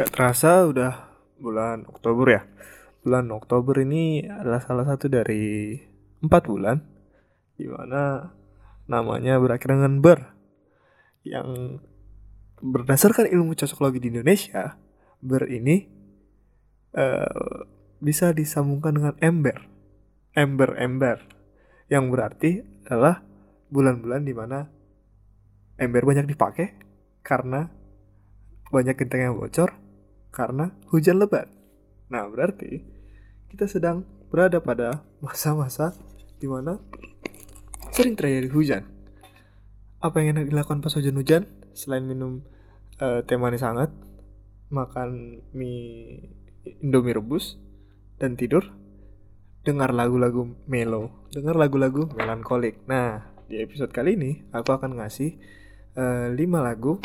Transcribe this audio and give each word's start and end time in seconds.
Gak 0.00 0.16
terasa 0.16 0.64
udah 0.64 1.12
bulan 1.36 1.84
Oktober 1.84 2.24
ya. 2.24 2.48
Bulan 3.04 3.28
Oktober 3.36 3.84
ini 3.84 4.24
adalah 4.24 4.64
salah 4.64 4.88
satu 4.88 5.12
dari 5.12 5.76
empat 6.24 6.48
bulan 6.48 6.80
di 7.60 7.68
mana 7.68 8.32
namanya 8.88 9.36
berakhir 9.36 9.76
dengan 9.76 10.00
ber 10.00 10.24
yang 11.20 11.76
berdasarkan 12.64 13.28
ilmu 13.28 13.52
cocoklogi 13.52 14.00
di 14.00 14.08
Indonesia 14.08 14.80
ber 15.20 15.44
ini 15.52 15.84
uh, 16.96 17.68
bisa 18.00 18.32
disambungkan 18.32 18.96
dengan 18.96 19.14
ember 19.20 19.68
ember 20.32 20.80
ember 20.80 21.28
yang 21.92 22.08
berarti 22.08 22.64
adalah 22.88 23.20
bulan-bulan 23.68 24.24
di 24.24 24.32
mana 24.32 24.64
ember 25.76 26.08
banyak 26.08 26.24
dipakai 26.24 26.72
karena 27.20 27.68
banyak 28.72 28.96
genteng 28.96 29.28
yang 29.28 29.36
bocor 29.36 29.79
karena 30.30 30.74
hujan 30.90 31.18
lebat. 31.18 31.50
Nah, 32.10 32.26
berarti 32.26 32.82
kita 33.50 33.66
sedang 33.66 34.06
berada 34.30 34.62
pada 34.62 35.02
masa-masa 35.18 35.94
di 36.38 36.46
mana 36.46 36.78
sering 37.90 38.14
terjadi 38.14 38.48
hujan. 38.50 38.82
Apa 40.00 40.22
yang 40.22 40.38
enak 40.38 40.48
dilakukan 40.48 40.80
pas 40.80 40.94
hujan-hujan 40.96 41.44
selain 41.76 42.06
minum 42.06 42.40
uh, 43.02 43.20
teh 43.26 43.36
manis 43.36 43.60
hangat, 43.66 43.92
makan 44.72 45.42
mie 45.52 46.32
Indomie 46.60 47.16
rebus 47.16 47.56
dan 48.20 48.36
tidur, 48.36 48.68
dengar 49.64 49.96
lagu-lagu 49.96 50.56
melo, 50.68 51.26
dengar 51.32 51.56
lagu-lagu 51.56 52.08
melankolik. 52.12 52.84
Nah, 52.84 53.32
di 53.48 53.58
episode 53.64 53.90
kali 53.90 54.14
ini 54.14 54.44
aku 54.52 54.76
akan 54.76 55.00
ngasih 55.00 55.40
uh, 55.96 56.28
eh, 56.30 56.36
5 56.36 56.60
lagu 56.60 57.00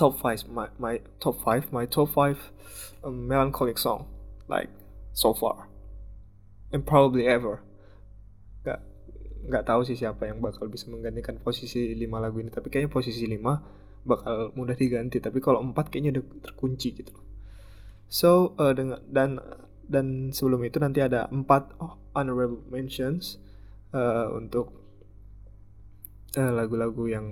top 0.00 0.16
5 0.16 0.48
my, 0.48 0.72
my 0.80 0.96
top 1.20 1.36
5 1.44 1.76
my 1.76 1.84
top 1.84 2.08
5 2.16 3.04
um, 3.04 3.28
melancholic 3.28 3.76
song 3.76 4.08
like 4.48 4.72
so 5.12 5.36
far. 5.36 5.68
And 6.72 6.86
probably 6.86 7.28
ever. 7.28 7.60
Nggak 8.64 8.80
nggak 9.50 9.64
tahu 9.68 9.80
sih 9.84 9.96
siapa 10.00 10.24
yang 10.24 10.40
bakal 10.40 10.72
bisa 10.72 10.88
menggantikan 10.88 11.36
posisi 11.36 11.92
5 11.92 12.00
lagu 12.16 12.40
ini 12.40 12.48
tapi 12.48 12.72
kayaknya 12.72 12.88
posisi 12.88 13.28
5 13.28 14.08
bakal 14.08 14.56
mudah 14.56 14.72
diganti 14.72 15.20
tapi 15.20 15.44
kalau 15.44 15.60
4 15.60 15.76
kayaknya 15.92 16.16
udah 16.16 16.24
terkunci 16.40 16.96
gitu. 16.96 17.12
So 18.08 18.56
uh, 18.56 18.72
dengan 18.72 19.04
dan 19.04 19.36
dan 19.84 20.32
sebelum 20.32 20.64
itu 20.64 20.80
nanti 20.80 21.04
ada 21.04 21.28
4 21.28 21.44
oh, 21.82 22.00
honorable 22.16 22.64
mentions 22.72 23.36
uh, 23.92 24.32
untuk 24.32 24.72
uh, 26.40 26.52
lagu-lagu 26.54 27.04
uh, 27.04 27.10
yang 27.10 27.26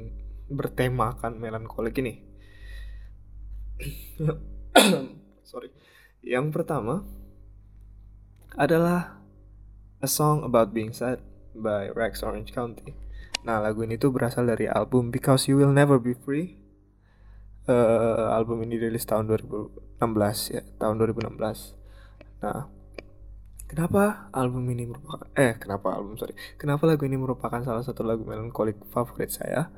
bertemakan 0.48 1.38
melankolik 1.38 2.00
ini 2.00 2.27
sorry. 5.50 5.70
Yang 6.22 6.46
pertama 6.54 7.06
adalah 8.58 9.22
A 10.02 10.08
Song 10.10 10.42
About 10.42 10.74
Being 10.74 10.90
Sad 10.90 11.22
by 11.54 11.90
Rex 11.94 12.22
Orange 12.26 12.50
County. 12.50 12.94
Nah 13.46 13.62
lagu 13.62 13.86
ini 13.86 13.98
tuh 13.98 14.10
berasal 14.10 14.46
dari 14.50 14.66
album 14.66 15.14
Because 15.14 15.46
You 15.46 15.62
Will 15.62 15.74
Never 15.74 16.02
Be 16.02 16.14
Free. 16.18 16.58
Uh, 17.68 18.32
album 18.32 18.64
ini 18.64 18.80
rilis 18.80 19.04
tahun 19.04 19.28
2016 19.28 20.00
ya 20.56 20.64
tahun 20.80 21.04
2016 21.04 21.76
nah 22.40 22.64
kenapa 23.68 24.32
album 24.32 24.64
ini 24.72 24.88
merupakan 24.88 25.28
eh 25.36 25.52
kenapa 25.60 25.92
album 25.92 26.16
sorry. 26.16 26.32
Kenapa 26.56 26.88
lagu 26.88 27.04
ini 27.04 27.20
merupakan 27.20 27.60
salah 27.60 27.84
satu 27.84 28.00
lagu 28.08 28.24
melankolik 28.24 28.80
favorit 28.88 29.28
saya? 29.28 29.68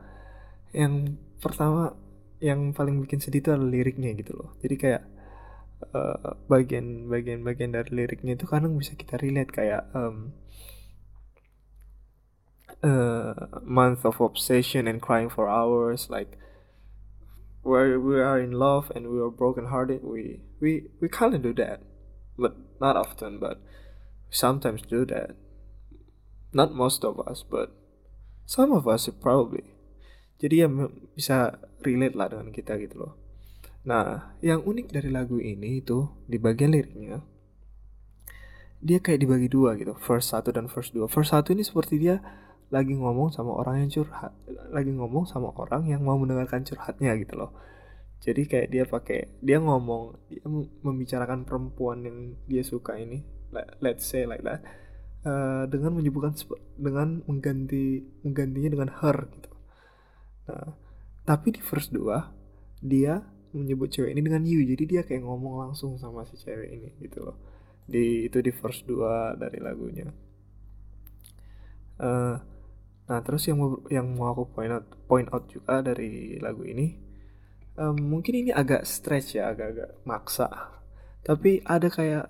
Yang 0.71 1.19
pertama 1.43 1.99
yang 2.41 2.73
paling 2.73 3.01
bikin 3.05 3.21
sedih 3.21 3.45
itu 3.45 3.51
adalah 3.53 3.69
liriknya 3.69 4.17
gitu 4.17 4.33
loh. 4.37 4.57
Jadi 4.65 4.75
kayak 4.81 5.03
bagian-bagian-bagian 6.49 7.73
uh, 7.73 7.75
dari 7.81 7.91
liriknya 8.05 8.37
itu 8.37 8.45
kadang 8.45 8.77
bisa 8.77 8.93
kita 8.97 9.17
relate 9.17 9.49
kayak 9.49 9.89
um, 9.97 10.37
uh, 12.85 13.33
month 13.65 14.05
of 14.05 14.21
obsession 14.21 14.85
and 14.85 15.01
crying 15.01 15.33
for 15.33 15.49
hours 15.49 16.13
like 16.13 16.37
where 17.65 17.97
we 17.97 18.21
are 18.21 18.37
in 18.37 18.53
love 18.53 18.93
and 18.93 19.09
we 19.09 19.17
are 19.21 19.33
broken 19.33 19.73
hearted 19.73 20.05
we 20.05 20.45
we 20.61 20.89
we 21.01 21.09
kind 21.09 21.33
of 21.33 21.41
do 21.41 21.53
that 21.57 21.81
but 22.37 22.57
not 22.81 22.97
often 22.97 23.41
but 23.41 23.61
sometimes 24.31 24.83
do 24.83 25.05
that. 25.05 25.35
Not 26.53 26.75
most 26.75 27.05
of 27.05 27.21
us 27.21 27.45
but 27.45 27.73
some 28.45 28.73
of 28.73 28.89
us 28.89 29.09
probably 29.21 29.73
jadi 30.41 30.67
ya 30.67 30.69
bisa 31.13 31.61
relate 31.85 32.17
lah 32.17 32.33
dengan 32.33 32.49
kita 32.49 32.81
gitu 32.81 33.07
loh. 33.07 33.13
Nah 33.85 34.33
yang 34.41 34.65
unik 34.65 34.89
dari 34.89 35.13
lagu 35.13 35.37
ini 35.37 35.85
itu 35.85 36.09
di 36.25 36.41
bagian 36.41 36.73
liriknya 36.73 37.21
dia 38.81 38.97
kayak 38.97 39.21
dibagi 39.21 39.53
dua 39.53 39.77
gitu 39.77 39.93
first 40.01 40.33
satu 40.33 40.49
dan 40.51 40.67
first 40.67 40.97
dua. 40.97 41.07
First 41.07 41.37
satu 41.37 41.53
ini 41.53 41.61
seperti 41.61 42.01
dia 42.01 42.25
lagi 42.73 42.97
ngomong 42.97 43.35
sama 43.37 43.53
orang 43.61 43.85
yang 43.85 43.91
curhat 43.93 44.33
lagi 44.73 44.89
ngomong 44.89 45.29
sama 45.29 45.53
orang 45.53 45.85
yang 45.91 46.01
mau 46.01 46.17
mendengarkan 46.17 46.65
curhatnya 46.65 47.13
gitu 47.21 47.37
loh. 47.37 47.53
Jadi 48.21 48.49
kayak 48.49 48.69
dia 48.73 48.85
pakai 48.89 49.29
dia 49.45 49.61
ngomong 49.61 50.17
dia 50.33 50.45
membicarakan 50.85 51.45
perempuan 51.45 52.05
yang 52.05 52.17
dia 52.49 52.65
suka 52.65 52.97
ini 52.97 53.25
let's 53.83 54.07
say 54.07 54.25
like 54.27 54.45
that 54.47 54.63
uh, 55.27 55.67
dengan 55.67 55.97
menyebutkan 55.99 56.37
dengan 56.79 57.21
mengganti 57.27 58.07
menggantinya 58.23 58.71
dengan 58.71 58.91
her 59.03 59.27
gitu 59.35 59.50
Nah, 60.49 60.73
tapi 61.27 61.53
di 61.53 61.61
verse 61.61 61.91
2 61.93 62.81
dia 62.81 63.21
menyebut 63.53 63.93
cewek 63.93 64.15
ini 64.15 64.23
dengan 64.25 64.43
you. 64.47 64.63
Jadi 64.65 64.85
dia 64.87 65.03
kayak 65.05 65.27
ngomong 65.27 65.69
langsung 65.69 65.99
sama 66.01 66.25
si 66.25 66.39
cewek 66.41 66.71
ini 66.71 66.89
gitu 67.03 67.27
loh. 67.27 67.37
Di 67.85 68.31
itu 68.31 68.39
di 68.41 68.53
verse 68.55 68.87
2 68.87 69.37
dari 69.37 69.59
lagunya. 69.61 70.09
Uh, 72.01 72.41
nah, 73.05 73.21
terus 73.21 73.45
yang 73.45 73.61
mau 73.61 73.77
yang 73.93 74.09
mau 74.17 74.33
aku 74.33 74.49
point 74.57 74.73
out 74.73 74.89
point 75.05 75.29
out 75.35 75.45
juga 75.53 75.85
dari 75.85 76.41
lagu 76.41 76.65
ini 76.65 77.11
um, 77.81 77.97
mungkin 77.97 78.45
ini 78.47 78.51
agak 78.53 78.85
stretch 78.85 79.41
ya, 79.41 79.53
agak-agak 79.53 79.97
maksa. 80.05 80.49
Tapi 81.25 81.65
ada 81.65 81.89
kayak 81.89 82.29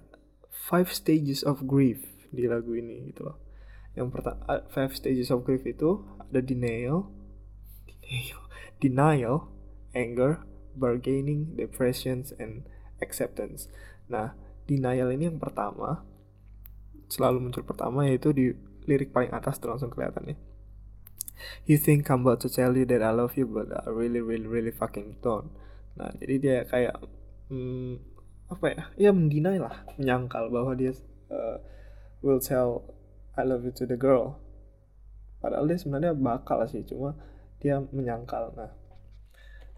five 0.50 0.91
stages 0.94 1.42
of 1.42 1.66
grief 1.66 2.03
di 2.31 2.47
lagu 2.47 2.75
ini 2.78 3.10
gitu 3.10 3.27
loh. 3.27 3.38
Yang 3.98 4.09
pertama 4.15 4.38
five 4.71 4.94
stages 4.94 5.34
of 5.34 5.42
grief 5.42 5.66
itu 5.66 6.06
ada 6.19 6.38
denial, 6.38 7.10
denial, 8.82 9.48
anger, 9.94 10.43
bargaining, 10.75 11.54
depressions, 11.54 12.34
and 12.37 12.66
acceptance. 12.98 13.71
Nah, 14.10 14.34
denial 14.66 15.15
ini 15.15 15.31
yang 15.31 15.38
pertama, 15.38 16.03
selalu 17.10 17.50
muncul 17.50 17.66
pertama 17.66 18.06
yaitu 18.06 18.31
di 18.31 18.54
lirik 18.87 19.10
paling 19.10 19.34
atas 19.34 19.59
tuh 19.59 19.71
langsung 19.71 19.91
kelihatan 19.91 20.34
ya. 20.34 20.37
You 21.65 21.81
think 21.81 22.12
I'm 22.12 22.22
about 22.22 22.44
to 22.44 22.53
tell 22.53 22.76
you 22.76 22.84
that 22.93 23.00
I 23.00 23.16
love 23.16 23.34
you, 23.34 23.48
but 23.48 23.72
I 23.72 23.88
really, 23.88 24.21
really, 24.21 24.44
really 24.44 24.75
fucking 24.75 25.25
don't. 25.25 25.48
Nah, 25.97 26.12
jadi 26.21 26.34
dia 26.37 26.56
kayak 26.69 27.00
hmm, 27.48 27.97
apa 28.53 28.66
ya? 28.69 28.82
Ya 29.09 29.10
mendinai 29.10 29.56
lah, 29.56 29.88
menyangkal 29.97 30.53
bahwa 30.53 30.77
dia 30.77 30.92
uh, 31.32 31.59
will 32.21 32.42
tell 32.42 32.92
I 33.38 33.48
love 33.48 33.65
you 33.65 33.72
to 33.81 33.88
the 33.88 33.97
girl. 33.97 34.37
Padahal 35.41 35.65
dia 35.65 35.81
sebenarnya 35.81 36.12
bakal 36.12 36.60
sih, 36.69 36.84
cuma 36.84 37.16
dia 37.60 37.78
menyangkal. 37.93 38.56
Nah, 38.56 38.72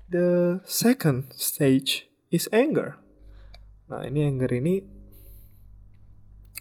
the 0.09 0.59
second 0.65 1.34
stage 1.34 2.09
is 2.31 2.47
anger. 2.54 2.97
Nah, 3.91 4.06
ini 4.06 4.25
anger 4.25 4.48
ini 4.54 4.87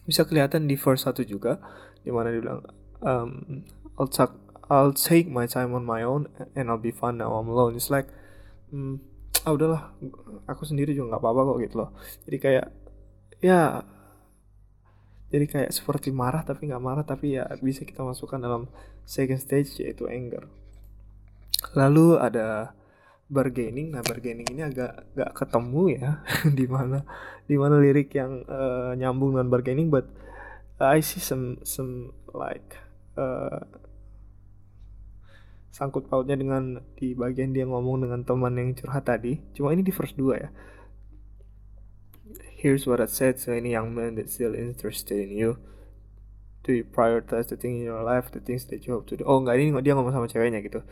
bisa 0.04 0.26
kelihatan 0.26 0.66
di 0.66 0.76
verse 0.76 1.06
1 1.08 1.24
juga 1.24 1.62
di 2.02 2.10
mana 2.10 2.34
dia 2.34 2.42
bilang 2.42 2.66
um, 3.06 3.62
I'll 3.96 4.10
take 4.10 4.34
I'll 4.72 4.96
take 4.96 5.30
my 5.30 5.46
time 5.46 5.78
on 5.78 5.86
my 5.86 6.02
own 6.02 6.32
and 6.58 6.72
I'll 6.72 6.82
be 6.82 6.92
fun 6.92 7.22
now 7.22 7.38
I'm 7.38 7.48
alone. 7.48 7.78
It's 7.78 7.94
like 7.94 8.10
hmm, 8.74 9.00
ah 9.46 9.54
udahlah 9.54 9.94
aku 10.50 10.66
sendiri 10.66 10.98
juga 10.98 11.16
nggak 11.16 11.22
apa-apa 11.22 11.42
kok 11.54 11.60
gitu 11.62 11.76
loh. 11.80 11.90
Jadi 12.26 12.38
kayak 12.42 12.66
ya 13.42 13.86
jadi 15.32 15.46
kayak 15.48 15.72
seperti 15.72 16.12
marah 16.12 16.44
tapi 16.44 16.68
nggak 16.68 16.84
marah 16.84 17.06
tapi 17.08 17.40
ya 17.40 17.48
bisa 17.64 17.88
kita 17.88 18.04
masukkan 18.04 18.38
dalam 18.38 18.68
second 19.08 19.40
stage 19.40 19.80
yaitu 19.80 20.06
anger 20.12 20.46
lalu 21.78 22.18
ada 22.18 22.74
bargaining 23.32 23.96
nah 23.96 24.04
bargaining 24.04 24.44
ini 24.52 24.68
agak 24.68 25.08
gak 25.16 25.32
ketemu 25.32 25.84
ya 25.96 26.12
di 26.60 26.66
mana 26.68 27.08
di 27.48 27.56
mana 27.56 27.80
lirik 27.80 28.12
yang 28.12 28.44
uh, 28.46 28.92
nyambung 29.00 29.40
dengan 29.40 29.48
bargaining 29.48 29.88
but 29.88 30.10
I 30.82 31.06
see 31.06 31.22
some 31.22 31.62
some 31.62 32.18
like 32.34 32.82
uh, 33.14 33.62
sangkut 35.72 36.10
pautnya 36.10 36.36
dengan 36.36 36.82
di 36.98 37.14
bagian 37.14 37.54
dia 37.54 37.70
ngomong 37.70 38.04
dengan 38.04 38.26
teman 38.26 38.58
yang 38.58 38.74
curhat 38.74 39.06
tadi. 39.06 39.40
Cuma 39.54 39.72
ini 39.72 39.86
di 39.86 39.94
verse 39.94 40.18
2 40.18 40.42
ya. 40.42 40.50
Here's 42.58 42.90
what 42.90 42.98
I 42.98 43.06
said 43.06 43.38
to 43.46 43.54
any 43.54 43.74
young 43.74 43.94
man 43.94 44.18
that 44.18 44.30
still 44.30 44.58
interested 44.58 45.18
in 45.18 45.34
you. 45.34 45.58
Do 46.62 46.74
you 46.74 46.86
prioritize 46.86 47.50
the 47.50 47.58
thing 47.58 47.82
in 47.82 47.90
your 47.90 48.06
life 48.06 48.30
the 48.30 48.42
things 48.42 48.70
that 48.70 48.86
you 48.86 48.94
hope 48.94 49.10
to 49.10 49.18
do? 49.18 49.26
Oh 49.26 49.42
enggak 49.42 49.58
ini 49.58 49.74
dia 49.82 49.98
ngomong 49.98 50.14
sama 50.14 50.30
ceweknya 50.30 50.62
gitu 50.62 50.86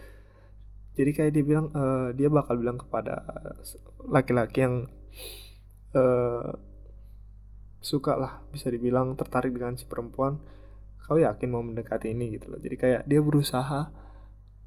jadi 0.99 1.15
kayak 1.15 1.31
dia 1.31 1.43
bilang 1.47 1.71
uh, 1.71 2.11
dia 2.11 2.27
bakal 2.27 2.59
bilang 2.59 2.75
kepada 2.75 3.23
laki-laki 4.03 4.67
yang 4.67 4.75
uh, 5.95 6.51
suka 7.79 8.19
lah 8.19 8.43
bisa 8.51 8.67
dibilang 8.67 9.15
tertarik 9.15 9.55
dengan 9.55 9.79
si 9.79 9.87
perempuan 9.87 10.43
kau 11.07 11.15
yakin 11.15 11.47
mau 11.47 11.63
mendekati 11.63 12.11
ini? 12.11 12.35
Gitu 12.35 12.51
loh. 12.51 12.59
Jadi 12.59 12.75
kayak 12.75 13.01
dia 13.07 13.23
berusaha 13.23 13.87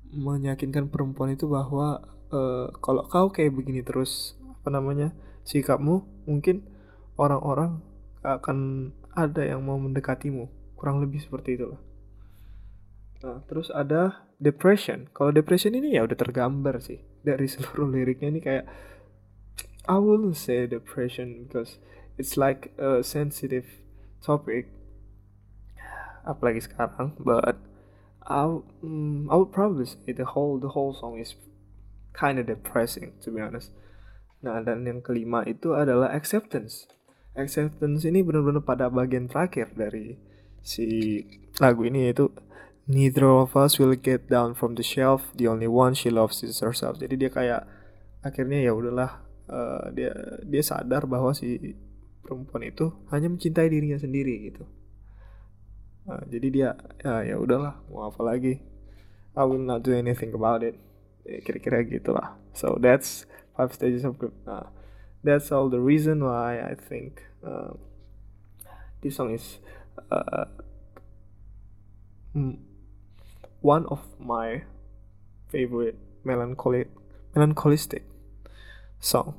meyakinkan 0.08 0.88
perempuan 0.88 1.37
itu 1.37 1.44
bahwa 1.52 2.00
uh, 2.32 2.73
kalau 2.81 3.05
kau 3.12 3.29
kayak 3.29 3.52
begini 3.52 3.84
terus 3.84 4.32
apa 4.64 4.73
namanya 4.73 5.12
sikapmu 5.44 6.25
mungkin 6.25 6.64
orang-orang 7.20 7.84
akan 8.25 8.88
ada 9.12 9.44
yang 9.44 9.61
mau 9.61 9.76
mendekatimu. 9.76 10.49
Kurang 10.81 11.05
lebih 11.05 11.20
seperti 11.20 11.61
itu 11.61 11.76
loh 11.76 11.92
nah 13.23 13.39
terus 13.47 13.71
ada 13.71 14.27
depression. 14.43 15.07
Kalau 15.15 15.31
depression 15.31 15.73
ini 15.79 15.95
ya 15.95 16.03
udah 16.03 16.19
tergambar 16.19 16.83
sih. 16.83 16.99
Dari 17.23 17.47
seluruh 17.53 17.87
liriknya 17.87 18.29
ini 18.35 18.41
kayak 18.43 18.67
I 19.87 19.99
wouldn't 19.99 20.39
say 20.39 20.67
depression 20.67 21.47
because 21.47 21.79
it's 22.19 22.35
like 22.35 22.75
a 22.79 23.07
sensitive 23.07 23.67
topic. 24.19 24.71
Apalagi 26.27 26.67
sekarang 26.67 27.19
but 27.23 27.59
I 28.27 28.47
um, 28.83 29.27
I 29.31 29.35
would 29.39 29.51
probably 29.51 29.87
say 29.87 30.15
the 30.15 30.35
whole 30.35 30.59
the 30.59 30.75
whole 30.75 30.95
song 30.95 31.19
is 31.19 31.35
kind 32.15 32.39
of 32.39 32.47
depressing 32.47 33.19
to 33.23 33.31
be 33.31 33.43
honest. 33.43 33.75
Nah 34.43 34.63
dan 34.63 34.87
yang 34.87 35.03
kelima 35.03 35.47
itu 35.47 35.75
adalah 35.75 36.11
acceptance. 36.15 36.87
Acceptance 37.35 38.07
ini 38.07 38.23
benar-benar 38.23 38.63
pada 38.63 38.87
bagian 38.93 39.27
terakhir 39.27 39.75
dari 39.75 40.15
si 40.63 41.19
lagu 41.59 41.83
ini 41.83 42.07
yaitu 42.07 42.31
neither 42.87 43.29
of 43.31 43.55
us 43.56 43.79
will 43.79 43.94
get 43.94 44.29
down 44.29 44.55
from 44.55 44.75
the 44.75 44.82
shelf. 44.82 45.31
The 45.34 45.49
only 45.49 45.69
one 45.69 45.94
she 45.94 46.11
loves 46.11 46.43
is 46.43 46.61
herself. 46.61 46.99
Jadi 46.99 47.14
dia 47.19 47.31
kayak 47.31 47.62
akhirnya 48.23 48.62
ya 48.62 48.73
udahlah 48.75 49.23
uh, 49.50 49.90
dia 49.94 50.14
dia 50.43 50.62
sadar 50.62 51.06
bahwa 51.06 51.34
si 51.34 51.76
perempuan 52.23 52.67
itu 52.67 52.94
hanya 53.11 53.31
mencintai 53.31 53.69
dirinya 53.70 53.99
sendiri 53.99 54.52
gitu. 54.52 54.64
Uh, 56.06 56.23
jadi 56.26 56.49
dia 56.50 56.69
ya 57.02 57.34
ya 57.34 57.37
udahlah 57.38 57.79
mau 57.90 58.11
apa 58.11 58.23
lagi? 58.23 58.62
I 59.32 59.49
will 59.49 59.62
not 59.62 59.81
do 59.87 59.96
anything 59.96 60.34
about 60.37 60.61
it. 60.61 60.76
Ya, 61.23 61.38
kira-kira 61.40 61.87
gitulah. 61.87 62.37
So 62.52 62.76
that's 62.76 63.25
five 63.56 63.73
stages 63.73 64.05
of 64.05 64.19
grief 64.19 64.32
nah 64.46 64.73
that's 65.23 65.52
all 65.52 65.69
the 65.69 65.81
reason 65.81 66.25
why 66.25 66.61
I 66.61 66.75
think 66.75 67.23
uh, 67.46 67.76
this 69.02 69.17
song 69.17 69.34
is 69.34 69.58
uh, 70.11 70.46
one 73.62 73.87
of 73.88 74.03
my 74.19 74.67
favorite 75.49 75.97
melancholic 76.26 76.91
melancholistic 77.32 78.05
song. 78.99 79.38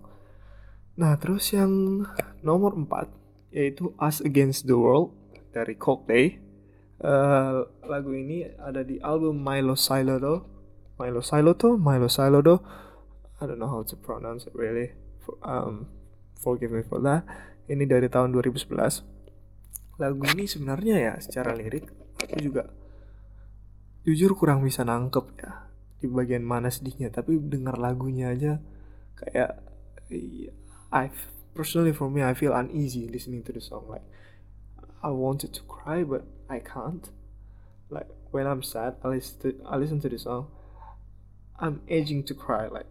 Nah, 0.95 1.19
terus 1.19 1.51
yang 1.53 2.05
nomor 2.41 2.73
4 2.75 3.53
yaitu 3.53 3.93
Us 4.01 4.17
Against 4.23 4.65
the 4.65 4.73
World 4.73 5.13
dari 5.53 5.77
Coldplay. 5.77 6.41
Uh, 7.03 7.67
lagu 7.85 8.15
ini 8.15 8.47
ada 8.57 8.81
di 8.81 8.97
album 9.03 9.43
Milo 9.43 9.77
Silodo. 9.77 10.49
Milo 10.97 11.21
Siloto, 11.21 11.77
Milo 11.77 12.09
Silodo. 12.09 12.63
I 13.41 13.45
don't 13.45 13.59
know 13.59 13.69
how 13.69 13.83
to 13.85 13.95
pronounce 13.99 14.47
it 14.49 14.55
really. 14.55 14.95
Um, 15.43 15.91
forgive 16.39 16.71
me 16.73 16.81
for 16.81 17.03
that. 17.05 17.27
Ini 17.69 17.85
dari 17.85 18.07
tahun 18.09 18.33
2011. 18.33 19.03
Lagu 20.01 20.21
ini 20.33 20.49
sebenarnya 20.49 20.95
ya 20.97 21.13
secara 21.21 21.53
lirik 21.53 21.85
aku 22.17 22.39
juga 22.41 22.71
jujur 24.03 24.35
kurang 24.35 24.63
bisa 24.63 24.83
nangkep 24.83 25.25
ya 25.39 25.67
di 26.03 26.11
bagian 26.11 26.43
mana 26.43 26.67
sedihnya 26.67 27.07
tapi 27.07 27.39
dengar 27.39 27.79
lagunya 27.79 28.35
aja 28.35 28.59
kayak 29.15 29.63
I 30.91 31.07
personally 31.55 31.95
for 31.95 32.11
me 32.11 32.19
I 32.19 32.35
feel 32.35 32.51
uneasy 32.51 33.07
listening 33.07 33.47
to 33.47 33.55
the 33.55 33.63
song 33.63 33.87
like 33.87 34.03
I 35.03 35.11
wanted 35.11 35.51
to 35.55 35.63
cry 35.67 36.03
but 36.03 36.23
I 36.47 36.59
can't. 36.59 37.09
Like 37.89 38.07
when 38.31 38.47
I'm 38.47 38.63
sad 38.63 38.95
I 39.03 39.19
listen 39.19 39.35
to, 39.41 39.49
I 39.67 39.75
listen 39.75 39.99
to 40.01 40.09
the 40.09 40.17
song 40.17 40.47
I'm 41.59 41.81
edging 41.89 42.23
to 42.31 42.33
cry 42.33 42.67
like 42.67 42.87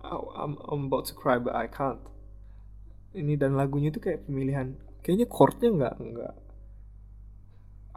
I'm 0.00 0.56
I'm 0.64 0.88
about 0.88 1.04
to 1.12 1.14
cry 1.14 1.36
but 1.38 1.54
I 1.54 1.68
can't. 1.68 2.00
Ini 3.12 3.36
dan 3.36 3.60
lagunya 3.60 3.92
itu 3.92 4.00
kayak 4.00 4.24
pemilihan 4.24 4.78
kayaknya 5.04 5.26
chordnya 5.28 5.68
nggak 5.68 5.94
nggak 6.00 6.34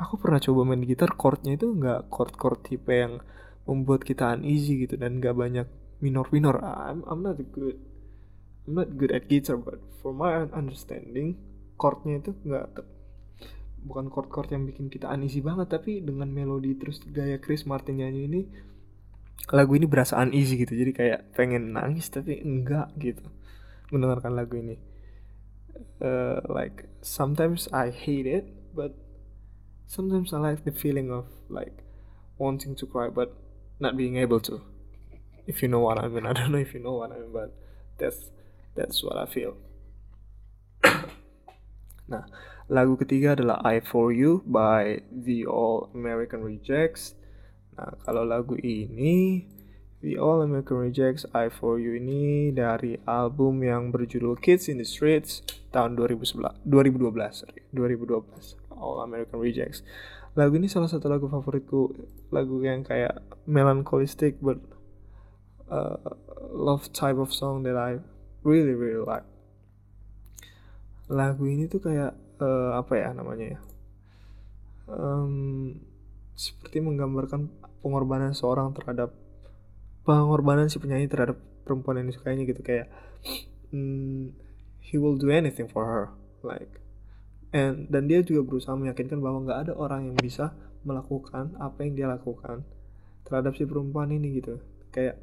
aku 0.03 0.19
pernah 0.19 0.39
coba 0.44 0.61
main 0.67 0.83
gitar 0.83 1.15
chordnya 1.15 1.55
itu 1.55 1.71
nggak 1.71 2.11
chord 2.11 2.33
chord 2.35 2.59
tipe 2.67 2.91
yang 2.91 3.23
membuat 3.63 4.03
kita 4.03 4.35
uneasy 4.35 4.83
gitu 4.83 5.00
dan 5.00 5.23
nggak 5.23 5.33
banyak 5.33 5.67
minor 6.03 6.27
minor 6.35 6.59
I'm 6.59 7.07
I'm 7.07 7.23
not 7.23 7.39
good 7.39 7.79
I'm 8.67 8.75
not 8.75 8.91
good 9.00 9.15
at 9.15 9.31
guitar 9.31 9.55
but 9.55 9.79
for 10.03 10.11
my 10.11 10.44
understanding 10.51 11.39
chordnya 11.79 12.19
itu 12.19 12.35
nggak 12.44 12.83
bukan 13.83 14.11
chord 14.11 14.29
chord 14.31 14.50
yang 14.51 14.67
bikin 14.67 14.91
kita 14.91 15.07
uneasy 15.07 15.39
banget 15.39 15.71
tapi 15.71 16.03
dengan 16.03 16.27
melodi 16.27 16.75
terus 16.75 17.00
gaya 17.07 17.39
Chris 17.39 17.63
Martin 17.63 18.03
nyanyi 18.03 18.21
ini 18.27 18.41
lagu 19.51 19.75
ini 19.75 19.83
berasa 19.89 20.15
uneasy 20.23 20.55
gitu. 20.55 20.71
Jadi 20.71 20.91
kayak 20.95 21.35
pengen 21.35 21.75
nangis 21.75 22.07
tapi 22.07 22.39
enggak 22.39 22.94
gitu 22.95 23.27
mendengarkan 23.91 24.38
lagu 24.38 24.55
ini. 24.55 24.79
Uh, 26.00 26.39
like 26.47 26.85
sometimes 27.01 27.65
I 27.73 27.89
hate 27.89 28.29
it 28.29 28.45
but 28.77 28.94
sometimes 29.88 30.33
I 30.33 30.38
like 30.38 30.65
the 30.65 30.71
feeling 30.71 31.12
of 31.12 31.25
like 31.50 31.83
wanting 32.38 32.75
to 32.75 32.85
cry 32.85 33.09
but 33.09 33.33
not 33.80 33.97
being 33.97 34.18
able 34.18 34.39
to. 34.41 34.62
If 35.45 35.62
you 35.62 35.68
know 35.68 35.80
what 35.80 36.00
I 36.00 36.07
mean, 36.07 36.25
I 36.30 36.33
don't 36.33 36.51
know 36.51 36.57
if 36.57 36.74
you 36.74 36.80
know 36.80 36.94
what 36.94 37.12
I 37.12 37.19
mean, 37.19 37.31
but 37.33 37.53
that's 37.97 38.30
that's 38.75 39.03
what 39.03 39.18
I 39.18 39.25
feel. 39.25 39.57
nah, 42.12 42.25
lagu 42.71 42.97
ketiga 43.00 43.35
adalah 43.38 43.62
I 43.63 43.80
For 43.83 44.12
You 44.12 44.44
by 44.47 45.03
The 45.12 45.45
All 45.45 45.91
American 45.94 46.44
Rejects. 46.44 47.15
Nah, 47.74 47.97
kalau 48.06 48.24
lagu 48.24 48.56
ini 48.62 49.47
The 50.03 50.19
All 50.19 50.44
American 50.44 50.83
Rejects 50.83 51.24
I 51.31 51.47
For 51.47 51.79
You 51.79 51.95
ini 51.95 52.51
dari 52.51 53.00
album 53.07 53.63
yang 53.63 53.88
berjudul 53.88 54.36
Kids 54.44 54.68
in 54.68 54.83
the 54.83 54.88
Streets 54.88 55.39
tahun 55.71 55.95
2011 55.95 56.68
2012 56.68 57.33
sorry 57.33 57.63
2012 57.71 58.62
All 58.78 59.02
American 59.06 59.40
Rejects. 59.40 59.86
Lagu 60.34 60.58
ini 60.58 60.66
salah 60.66 60.90
satu 60.90 61.10
lagu 61.10 61.30
favoritku, 61.30 61.94
lagu 62.34 62.58
yang 62.66 62.81
kayak 62.81 63.22
melancholistic 63.46 64.42
but 64.42 64.58
uh, 65.70 66.02
love 66.50 66.90
type 66.90 67.22
of 67.22 67.30
song 67.30 67.62
that 67.63 67.77
I 67.77 68.01
really 68.42 68.74
really 68.74 69.01
like. 69.01 69.25
Lagu 71.08 71.46
ini 71.46 71.70
tuh 71.70 71.86
kayak 71.86 72.18
uh, 72.42 72.77
apa 72.82 72.94
ya 72.98 73.10
namanya 73.13 73.58
ya? 73.58 73.60
Um, 74.89 75.77
seperti 76.34 76.82
menggambarkan 76.82 77.48
pengorbanan 77.86 78.34
seorang 78.34 78.74
terhadap 78.74 79.13
pengorbanan 80.03 80.68
si 80.68 80.82
penyanyi 80.82 81.08
terhadap 81.08 81.39
perempuan 81.63 82.03
yang 82.03 82.12
disukainya 82.12 82.44
gitu 82.44 82.60
kayak 82.60 82.92
mm, 83.72 84.36
he 84.84 85.00
will 85.00 85.15
do 85.15 85.32
anything 85.32 85.70
for 85.72 85.88
her 85.88 86.12
like 86.44 86.83
And, 87.53 87.86
dan 87.86 88.10
dia 88.10 88.25
juga 88.25 88.41
berusaha 88.50 88.74
meyakinkan 88.74 89.22
bahwa 89.22 89.45
nggak 89.45 89.60
ada 89.69 89.74
orang 89.77 90.10
yang 90.10 90.17
bisa 90.17 90.57
melakukan 90.81 91.53
apa 91.62 91.86
yang 91.86 91.93
dia 91.93 92.07
lakukan 92.10 92.65
terhadap 93.29 93.53
si 93.53 93.69
perempuan 93.69 94.10
ini 94.10 94.41
gitu. 94.41 94.57
Kayak 94.89 95.22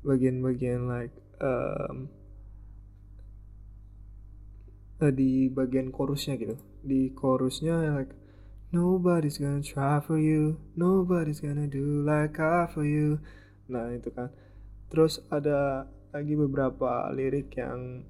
bagian-bagian 0.00 0.88
like 0.88 1.12
um, 1.44 2.08
di 5.12 5.52
bagian 5.52 5.92
chorusnya 5.92 6.40
gitu. 6.40 6.56
Di 6.80 7.12
chorusnya 7.12 7.92
like 7.92 8.16
nobody's 8.72 9.36
gonna 9.36 9.60
try 9.60 10.00
for 10.00 10.16
you. 10.16 10.56
Nobody's 10.72 11.44
gonna 11.44 11.68
do 11.68 12.00
like 12.00 12.40
I 12.40 12.64
for 12.64 12.88
you. 12.88 13.20
Nah 13.68 13.92
itu 13.92 14.08
kan. 14.08 14.32
Terus 14.88 15.20
ada 15.28 15.84
lagi 16.16 16.32
beberapa 16.32 17.12
lirik 17.12 17.52
yang 17.60 18.08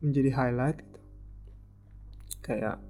menjadi 0.00 0.32
highlight 0.32 0.80
gitu 0.80 0.97
kayak 2.48 2.80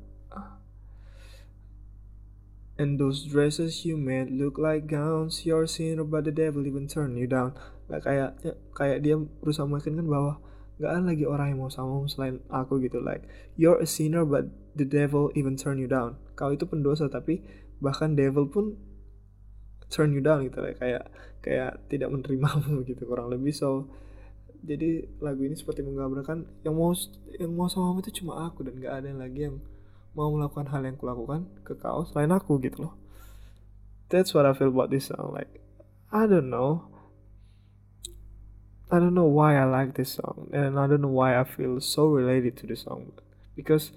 And 2.79 2.95
those 2.95 3.27
dresses 3.27 3.83
you 3.83 3.99
made 3.99 4.31
look 4.31 4.55
like 4.55 4.87
gowns 4.87 5.43
You're 5.43 5.67
sinner 5.67 6.07
but 6.07 6.23
the 6.23 6.31
devil 6.31 6.63
even 6.63 6.87
turn 6.87 7.19
you 7.19 7.27
down. 7.27 7.59
Like 7.91 8.07
kayak 8.07 8.39
ya, 8.39 8.55
kayak 8.71 9.03
dia 9.03 9.19
berusaha 9.19 9.67
meyakinkan 9.67 10.07
bahwa 10.07 10.39
Gak 10.79 10.95
ada 10.95 11.11
lagi 11.11 11.27
orang 11.27 11.51
yang 11.51 11.67
mau 11.67 11.71
sama 11.75 12.07
selain 12.07 12.39
aku 12.47 12.79
gitu 12.79 13.03
Like 13.03 13.27
you're 13.59 13.83
a 13.83 13.89
sinner 13.89 14.23
but 14.23 14.47
the 14.79 14.87
devil 14.87 15.35
even 15.35 15.59
turn 15.59 15.83
you 15.83 15.91
down. 15.91 16.23
Kau 16.39 16.55
itu 16.55 16.71
pendosa 16.71 17.11
tapi 17.11 17.43
bahkan 17.83 18.15
devil 18.15 18.47
pun 18.47 18.79
turn 19.91 20.15
you 20.15 20.23
down 20.23 20.47
gitu 20.47 20.63
like, 20.63 20.79
kayak 20.79 21.11
kayak 21.43 21.83
tidak 21.91 22.15
menerimamu 22.15 22.83
gitu 22.91 23.03
kurang 23.11 23.35
lebih. 23.35 23.51
So 23.51 23.91
jadi 24.65 25.07
lagu 25.23 25.47
ini 25.47 25.55
seperti 25.55 25.87
menggambarkan 25.87 26.47
yang 26.67 26.75
mau 26.75 26.91
yang 27.39 27.53
mau 27.55 27.71
sama 27.71 27.95
kamu 27.95 28.01
itu 28.03 28.13
cuma 28.23 28.47
aku 28.47 28.67
dan 28.67 28.75
gak 28.83 28.95
ada 29.03 29.07
yang 29.11 29.21
lagi 29.23 29.41
yang 29.51 29.57
mau 30.19 30.29
melakukan 30.35 30.67
hal 30.73 30.83
yang 30.83 30.99
kulakukan 30.99 31.47
ke 31.63 31.79
kau 31.79 32.03
selain 32.09 32.33
aku 32.35 32.59
gitu 32.59 32.91
loh 32.91 32.95
that's 34.11 34.35
what 34.35 34.43
I 34.49 34.53
feel 34.57 34.75
about 34.75 34.91
this 34.91 35.13
song 35.13 35.31
like 35.31 35.63
I 36.11 36.27
don't 36.27 36.51
know 36.51 36.91
I 38.89 38.99
don't 38.99 39.13
know 39.13 39.29
why 39.29 39.61
I 39.61 39.69
like 39.69 39.95
this 39.95 40.17
song 40.17 40.49
and 40.51 40.81
I 40.81 40.89
don't 40.89 41.05
know 41.05 41.13
why 41.13 41.37
I 41.37 41.45
feel 41.45 41.77
so 41.79 42.09
related 42.09 42.57
to 42.59 42.67
the 42.67 42.75
song 42.75 43.13
because 43.53 43.93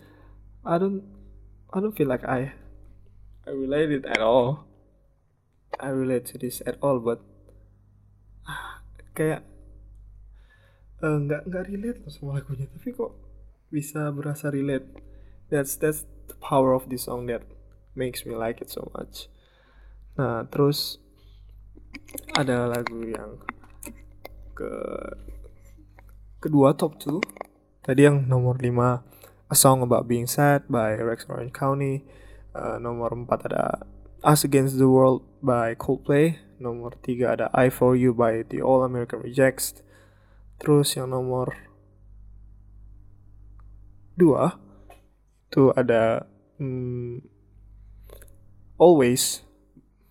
I 0.68 0.78
don't 0.78 1.08
I 1.72 1.80
don't 1.80 1.96
feel 1.96 2.12
like 2.12 2.28
I 2.28 2.52
I 3.48 3.52
relate 3.56 3.90
it 3.90 4.06
at 4.06 4.20
all. 4.20 4.68
I 5.80 5.90
relate 5.90 6.26
to 6.30 6.38
this 6.38 6.62
at 6.68 6.76
all 6.84 7.00
but 7.00 7.24
kayak 9.16 9.48
eh, 11.02 11.18
nggak 11.28 11.42
uh, 11.44 11.48
nggak 11.50 11.66
relate 11.68 12.00
sama 12.14 12.38
lagunya. 12.38 12.70
Tapi 12.70 12.90
kok 12.94 13.12
bisa 13.74 14.14
berasa 14.14 14.54
relate? 14.54 14.86
That's 15.50 15.76
that's 15.76 16.06
the 16.30 16.38
power 16.40 16.72
of 16.72 16.88
this 16.88 17.10
song 17.10 17.28
that 17.28 17.44
makes 17.98 18.24
me 18.24 18.38
like 18.38 18.62
it 18.62 18.72
so 18.72 18.88
much. 18.96 19.28
Nah 20.16 20.48
terus 20.48 21.02
ada 22.36 22.72
lagu 22.72 23.04
yang 23.04 23.42
ke 24.56 24.72
kedua 26.42 26.74
top 26.76 26.98
2 27.00 27.22
tadi 27.86 28.08
yang 28.08 28.26
nomor 28.26 28.58
5 28.58 29.52
A 29.52 29.56
Song 29.56 29.84
About 29.84 30.08
Being 30.08 30.32
Sad 30.32 30.66
by 30.72 30.96
Rex 30.96 31.28
Orange 31.28 31.52
County. 31.52 32.08
Uh, 32.56 32.80
nomor 32.80 33.12
4 33.12 33.28
ada 33.52 33.84
Us 34.24 34.48
Against 34.48 34.80
the 34.80 34.88
World 34.88 35.24
by 35.44 35.76
Coldplay. 35.76 36.40
Nomor 36.62 36.96
3 37.04 37.36
ada 37.36 37.46
I 37.52 37.68
For 37.68 37.98
You 37.98 38.16
by 38.16 38.48
The 38.48 38.64
All 38.64 38.88
American 38.88 39.20
Rejects 39.20 39.84
terus 40.62 40.94
yang 40.94 41.10
nomor 41.10 41.58
2 44.16 45.50
itu 45.52 45.74
ada 45.74 46.30
hmm, 46.62 47.26
Always 48.82 49.46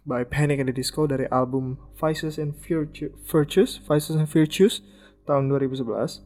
by 0.07 0.23
Panic 0.23 0.63
at 0.63 0.67
the 0.67 0.75
Disco 0.75 1.07
dari 1.07 1.27
album 1.31 1.79
Vices 1.99 2.39
and 2.39 2.55
Virtues, 2.55 3.83
Vices 3.83 4.15
and 4.15 4.31
Virtues 4.31 4.79
tahun 5.27 5.51
2011. 5.51 6.23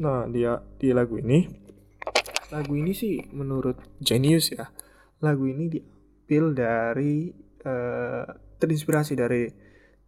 Nah, 0.00 0.24
dia 0.32 0.64
di 0.80 0.88
lagu 0.96 1.20
ini 1.20 1.44
lagu 2.50 2.74
ini 2.74 2.90
sih 2.96 3.28
menurut 3.30 3.76
Genius 4.00 4.50
ya. 4.50 4.72
Lagu 5.20 5.44
ini 5.46 5.68
diambil 5.68 6.44
dari 6.56 7.30
uh, 7.68 8.24
terinspirasi 8.56 9.12
dari 9.14 9.46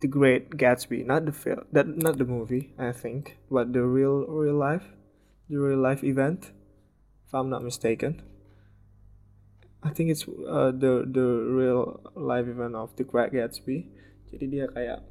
The 0.03 0.11
Great 0.11 0.59
Gatsby, 0.59 1.07
not 1.07 1.31
the 1.31 1.33
film, 1.33 1.63
that 1.71 1.87
not 1.87 2.19
the 2.19 2.27
movie, 2.27 2.75
I 2.75 2.91
think, 2.91 3.39
but 3.47 3.71
the 3.71 3.87
real 3.87 4.27
real 4.27 4.59
life, 4.59 4.91
the 5.47 5.63
real 5.63 5.79
life 5.79 6.03
event, 6.03 6.51
if 7.23 7.31
I'm 7.31 7.47
not 7.47 7.63
mistaken. 7.63 8.19
I 9.83 9.95
think 9.95 10.11
it's 10.11 10.27
uh, 10.27 10.75
the 10.75 11.07
the 11.07 11.27
real 11.47 12.03
life 12.19 12.51
event 12.51 12.75
of 12.75 12.91
the 12.99 13.07
Great 13.07 13.31
Gatsby. 13.31 13.87
Jadi 14.27 14.45
dia 14.51 14.67
kayak 14.75 15.07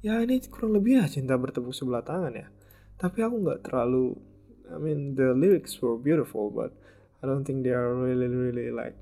ya 0.00 0.24
ini 0.24 0.40
kurang 0.48 0.80
lebih 0.80 1.04
ya 1.04 1.04
cinta 1.12 1.36
bertepuk 1.36 1.76
sebelah 1.76 2.00
tangan 2.00 2.32
ya. 2.32 2.48
Tapi 2.96 3.20
aku 3.20 3.36
nggak 3.44 3.68
terlalu 3.68 4.16
I 4.72 4.80
mean 4.80 5.12
the 5.12 5.36
lyrics 5.36 5.76
were 5.84 6.00
beautiful 6.00 6.48
but 6.48 6.72
I 7.22 7.28
don't 7.28 7.44
think 7.44 7.68
they 7.68 7.76
are 7.76 7.92
really 7.92 8.32
really 8.32 8.72
like 8.72 8.96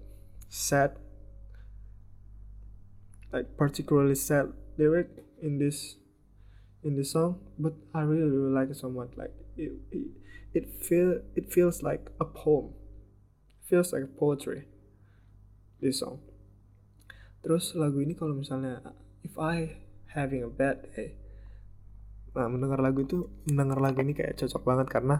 sad 0.50 0.98
like 3.32 3.56
particularly 3.56 4.18
sad 4.18 4.52
lyric 4.76 5.08
in 5.42 5.58
this 5.58 5.96
in 6.84 6.96
this 6.96 7.12
song 7.12 7.40
but 7.58 7.72
I 7.94 8.04
really 8.04 8.28
really 8.28 8.52
like 8.52 8.70
it 8.70 8.78
so 8.78 8.90
much. 8.90 9.14
Like 9.16 9.32
it 9.56 9.72
it, 9.90 10.06
it 10.52 10.64
feel 10.82 11.22
it 11.34 11.50
feels 11.52 11.82
like 11.82 12.10
a 12.20 12.26
poem. 12.26 12.74
Feels 13.64 13.92
like 13.92 14.14
poetry 14.16 14.68
this 15.80 16.00
song. 16.00 16.20
Terus 17.44 17.76
lagu 17.76 18.00
ini 18.00 18.16
kalau 18.16 18.36
misalnya 18.36 18.80
if 19.24 19.36
I 19.36 19.80
having 20.14 20.44
a 20.46 20.52
bad 20.52 20.88
day. 20.94 21.18
Nah 22.34 22.50
mendengar 22.50 22.82
lagu 22.82 23.04
itu 23.04 23.30
mendengar 23.46 23.78
lagu 23.78 24.02
ini 24.02 24.16
kayak 24.16 24.38
cocok 24.40 24.62
banget 24.64 24.86
karena 24.90 25.16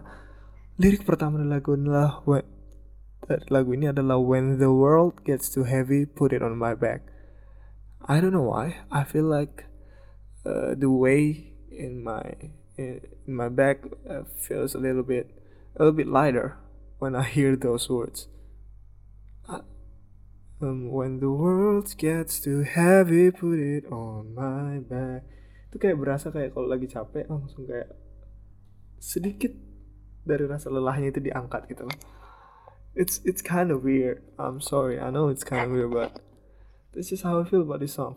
lirik 0.81 1.07
pertama 1.07 1.39
dari 1.39 1.51
lagu 1.55 1.79
adalah 1.79 2.27
when, 2.27 2.43
lagu 3.47 3.71
ini 3.79 3.95
adalah 3.95 4.19
when 4.19 4.59
the 4.59 4.71
world 4.71 5.23
gets 5.23 5.47
too 5.47 5.63
heavy 5.63 6.03
put 6.03 6.35
it 6.35 6.43
on 6.43 6.59
my 6.59 6.75
back 6.75 7.14
I 8.05 8.21
don't 8.21 8.33
know 8.33 8.45
why 8.45 8.85
I 8.93 9.05
feel 9.05 9.25
like 9.25 9.65
uh, 10.45 10.75
the 10.77 10.91
way 10.91 11.55
in 11.73 12.05
my 12.05 12.37
in, 12.77 13.01
my 13.27 13.49
back 13.49 13.85
uh, 14.09 14.25
feels 14.37 14.75
a 14.75 14.79
little 14.79 15.03
bit 15.03 15.33
a 15.77 15.83
little 15.83 15.97
bit 15.97 16.07
lighter 16.07 16.59
when 16.99 17.17
I 17.17 17.25
hear 17.25 17.57
those 17.57 17.89
words 17.89 18.29
Um, 20.65 20.93
when 20.93 21.21
the 21.21 21.31
world 21.31 21.93
gets 21.99 22.41
too 22.41 22.63
heavy, 22.63 23.31
put 23.31 23.59
it 23.59 23.85
on 23.93 24.33
my 24.33 24.81
back. 24.81 25.27
Itu 25.69 25.77
kayak 25.77 25.99
berasa 26.01 26.33
kayak 26.33 26.57
kalau 26.57 26.71
lagi 26.71 26.89
capek 26.89 27.29
langsung 27.29 27.69
kayak 27.69 27.93
sedikit 28.97 29.53
dari 30.25 30.49
rasa 30.49 30.73
lelahnya 30.73 31.13
itu 31.13 31.21
diangkat 31.21 31.69
gitu 31.69 31.85
loh. 31.85 31.99
It's 32.97 33.21
it's 33.29 33.43
kind 33.43 33.75
of 33.75 33.85
weird. 33.85 34.25
I'm 34.41 34.63
sorry, 34.63 34.97
I 34.97 35.13
know 35.13 35.29
it's 35.29 35.45
kind 35.45 35.69
of 35.69 35.71
weird, 35.75 35.93
but 35.93 36.23
this 36.95 37.11
is 37.11 37.27
how 37.27 37.43
I 37.43 37.45
feel 37.45 37.67
about 37.67 37.83
this 37.83 37.99
song. 37.99 38.17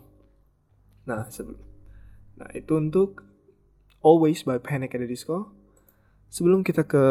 Nah, 1.04 1.26
sebelum 1.28 1.58
nah 2.38 2.48
itu 2.54 2.78
untuk 2.78 3.26
Always 3.98 4.46
by 4.46 4.62
Panic 4.62 4.94
at 4.94 5.02
the 5.02 5.10
Disco. 5.10 5.50
Sebelum 6.30 6.62
kita 6.62 6.86
ke 6.86 7.02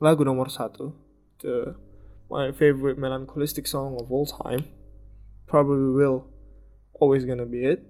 lagu 0.00 0.24
nomor 0.24 0.48
satu, 0.48 0.96
the 1.44 1.76
my 2.32 2.56
favorite 2.56 2.96
melancholistic 2.96 3.68
song 3.68 4.00
of 4.00 4.08
all 4.08 4.24
time. 4.24 4.64
Probably 5.44 5.92
will 5.92 6.24
always 6.96 7.28
gonna 7.28 7.44
be 7.44 7.68
it. 7.68 7.84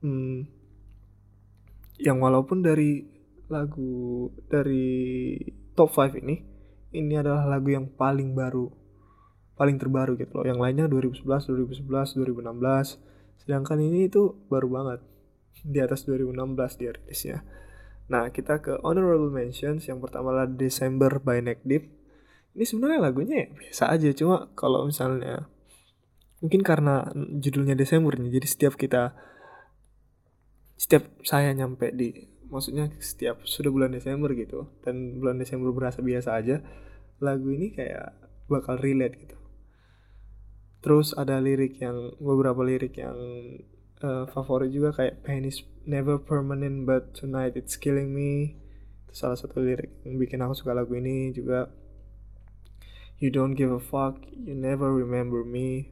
Hmm, 0.00 0.48
yang 2.00 2.16
walaupun 2.24 2.64
dari 2.64 3.04
lagu 3.52 4.32
dari 4.48 5.36
top 5.76 5.92
5 5.92 6.16
ini 6.24 6.36
ini 6.96 7.14
adalah 7.18 7.44
lagu 7.44 7.76
yang 7.76 7.92
paling 7.92 8.32
baru 8.32 8.72
paling 9.56 9.80
terbaru 9.80 10.14
gitu 10.20 10.40
loh. 10.40 10.46
Yang 10.46 10.58
lainnya 10.60 10.86
2011 10.86 11.24
2011 11.84 12.20
2016 12.20 13.42
sedangkan 13.42 13.78
ini 13.80 14.06
itu 14.06 14.36
baru 14.52 14.68
banget. 14.70 15.00
Di 15.66 15.80
atas 15.82 16.04
2016 16.04 16.78
dia 16.80 16.90
rilisnya. 16.92 17.38
Nah 18.12 18.30
kita 18.30 18.62
ke 18.62 18.78
honorable 18.84 19.32
mentions. 19.32 19.88
Yang 19.88 20.06
pertama 20.06 20.30
adalah 20.36 20.48
December 20.52 21.18
by 21.18 21.42
Neck 21.42 21.64
Deep. 21.64 21.88
Ini 22.56 22.64
sebenarnya 22.64 23.00
lagunya 23.00 23.36
ya 23.44 23.48
biasa 23.52 23.84
aja. 23.92 24.08
Cuma 24.12 24.52
kalau 24.54 24.86
misalnya 24.86 25.48
mungkin 26.40 26.60
karena 26.60 27.08
judulnya 27.40 27.72
Desember 27.72 28.12
nih 28.16 28.36
jadi 28.40 28.46
setiap 28.48 28.74
kita 28.76 29.16
setiap 30.76 31.08
saya 31.24 31.56
nyampe 31.56 31.88
di 31.96 32.12
maksudnya 32.52 32.92
setiap 33.00 33.40
sudah 33.48 33.72
bulan 33.72 33.90
Desember 33.96 34.28
gitu 34.36 34.68
dan 34.84 35.16
bulan 35.16 35.40
Desember 35.40 35.72
berasa 35.72 36.04
biasa 36.04 36.36
aja 36.36 36.60
lagu 37.24 37.48
ini 37.48 37.72
kayak 37.72 38.12
bakal 38.52 38.76
relate 38.76 39.16
gitu 39.16 39.36
terus 40.86 41.10
ada 41.18 41.42
lirik 41.42 41.82
yang 41.82 42.14
beberapa 42.22 42.62
lirik 42.62 42.94
yang 42.94 43.18
uh, 44.06 44.22
favorit 44.30 44.70
juga 44.70 44.94
kayak 44.94 45.26
pain 45.26 45.42
is 45.42 45.66
never 45.82 46.14
permanent 46.14 46.86
but 46.86 47.10
tonight 47.10 47.58
it's 47.58 47.74
killing 47.74 48.14
me. 48.14 48.54
Itu 49.10 49.26
salah 49.26 49.34
satu 49.34 49.58
lirik 49.58 49.90
yang 50.06 50.22
bikin 50.22 50.46
aku 50.46 50.54
suka 50.54 50.78
lagu 50.78 50.94
ini 50.94 51.34
juga. 51.34 51.74
You 53.18 53.34
don't 53.34 53.58
give 53.58 53.74
a 53.74 53.82
fuck 53.82 54.22
you 54.30 54.54
never 54.54 54.94
remember 54.94 55.42
me. 55.42 55.90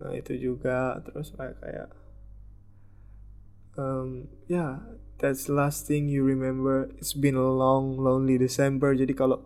Nah 0.00 0.16
itu 0.16 0.40
juga. 0.40 1.04
Terus 1.04 1.36
kayak 1.36 1.60
kayak 1.60 1.88
um, 3.76 4.32
yeah 4.48 4.88
that's 5.20 5.52
last 5.52 5.84
thing 5.84 6.08
you 6.08 6.24
remember. 6.24 6.88
It's 6.96 7.12
been 7.12 7.36
a 7.36 7.44
long 7.44 8.00
lonely 8.00 8.40
December. 8.40 8.96
Jadi 8.96 9.12
kalau 9.12 9.44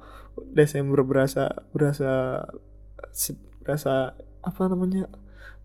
Desember 0.54 1.02
berasa 1.02 1.50
berasa 1.74 2.46
berasa 3.66 4.14
apa 4.42 4.62
namanya 4.66 5.06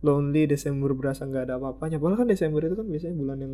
lonely 0.06 0.46
Desember 0.46 0.94
berasa 0.94 1.26
nggak 1.26 1.50
ada 1.50 1.58
apa-apanya. 1.58 1.98
Padahal 1.98 2.26
kan 2.26 2.30
Desember 2.30 2.62
itu 2.62 2.78
kan 2.78 2.86
biasanya 2.86 3.16
bulan 3.18 3.38
yang 3.42 3.54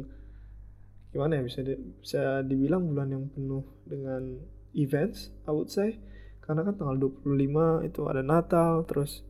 gimana 1.13 1.39
ya 1.39 1.43
bisa 1.45 1.59
di, 1.61 1.73
bisa 1.77 2.41
dibilang 2.43 2.89
bulan 2.89 3.07
yang 3.13 3.23
penuh 3.31 3.63
dengan 3.87 4.43
events 4.75 5.31
I 5.47 5.51
would 5.55 5.71
say. 5.71 5.99
Karena 6.43 6.67
kan 6.67 6.75
tanggal 6.75 6.99
25 7.23 7.87
itu 7.87 8.01
ada 8.11 8.19
Natal 8.19 8.83
terus 8.83 9.23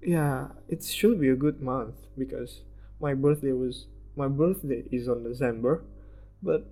ya 0.00 0.16
yeah, 0.16 0.36
it 0.66 0.80
should 0.80 1.20
be 1.20 1.28
a 1.28 1.36
good 1.36 1.60
month 1.60 2.08
because 2.16 2.64
my 2.98 3.12
birthday 3.12 3.52
was 3.52 3.84
my 4.16 4.26
birthday 4.26 4.88
is 4.88 5.04
on 5.06 5.28
December 5.28 5.84
but 6.40 6.64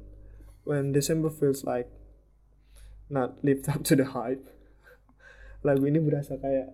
when 0.65 0.97
December 0.97 1.29
feels 1.29 1.61
like 1.61 1.93
not 3.13 3.37
lived 3.45 3.69
up 3.69 3.85
to 3.85 3.93
the 3.93 4.17
hype 4.17 4.49
lagu 5.67 5.85
ini 5.85 6.01
berasa 6.01 6.41
kayak 6.41 6.73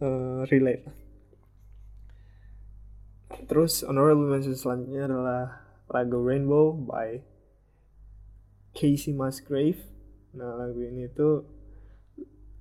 uh, 0.00 0.42
relate. 0.48 0.84
Terus 3.46 3.86
honorable 3.86 4.26
mention 4.26 4.56
selanjutnya 4.58 5.06
adalah 5.06 5.42
lagu 5.90 6.18
Rainbow 6.22 6.74
by 6.74 7.22
Casey 8.74 9.14
Musgrave. 9.14 9.80
Nah 10.34 10.58
lagu 10.58 10.82
ini 10.82 11.06
tuh 11.10 11.46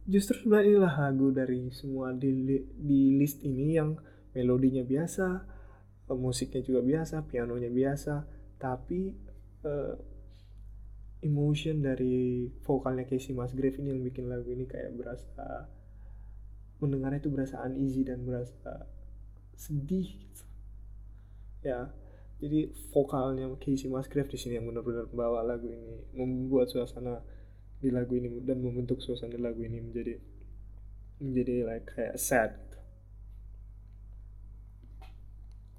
justru 0.09 0.41
sebenarnya 0.41 0.81
inilah 0.81 0.95
lagu 1.09 1.27
dari 1.29 1.69
semua 1.69 2.13
di, 2.13 2.31
di 2.73 3.13
list 3.17 3.45
ini 3.45 3.77
yang 3.77 3.93
melodinya 4.33 4.81
biasa 4.81 5.27
uh, 6.09 6.17
musiknya 6.17 6.61
juga 6.65 6.81
biasa 6.81 7.25
pianonya 7.25 7.69
biasa. 7.69 8.25
Tapi 8.57 9.13
uh, 9.65 9.95
emotion 11.21 11.83
dari 11.83 12.47
vokalnya 12.63 13.05
Casey 13.05 13.35
Musgrave 13.35 13.77
ini 13.77 13.93
yang 13.93 14.01
bikin 14.01 14.25
lagu 14.25 14.49
ini 14.49 14.65
kayak 14.65 14.95
berasa 14.95 15.78
mendengarnya 16.79 17.19
itu 17.23 17.31
berasa 17.31 17.59
uneasy 17.63 18.07
dan 18.07 18.23
berasa 18.23 18.87
sedih 19.55 20.07
gitu. 20.07 20.43
ya 21.63 21.91
jadi 22.39 22.71
vokalnya 22.95 23.51
Casey 23.59 23.91
Musgrave 23.91 24.31
di 24.31 24.39
sini 24.39 24.55
yang 24.55 24.71
benar-benar 24.71 25.11
membawa 25.11 25.43
lagu 25.43 25.67
ini 25.67 26.07
membuat 26.15 26.71
suasana 26.71 27.19
di 27.79 27.91
lagu 27.91 28.15
ini 28.15 28.39
dan 28.43 28.63
membentuk 28.63 29.03
suasana 29.03 29.35
lagu 29.35 29.59
ini 29.59 29.83
menjadi 29.83 30.15
menjadi 31.19 31.55
like 31.67 31.87
kayak 31.91 32.15
sad 32.15 32.55
gitu. 32.55 32.79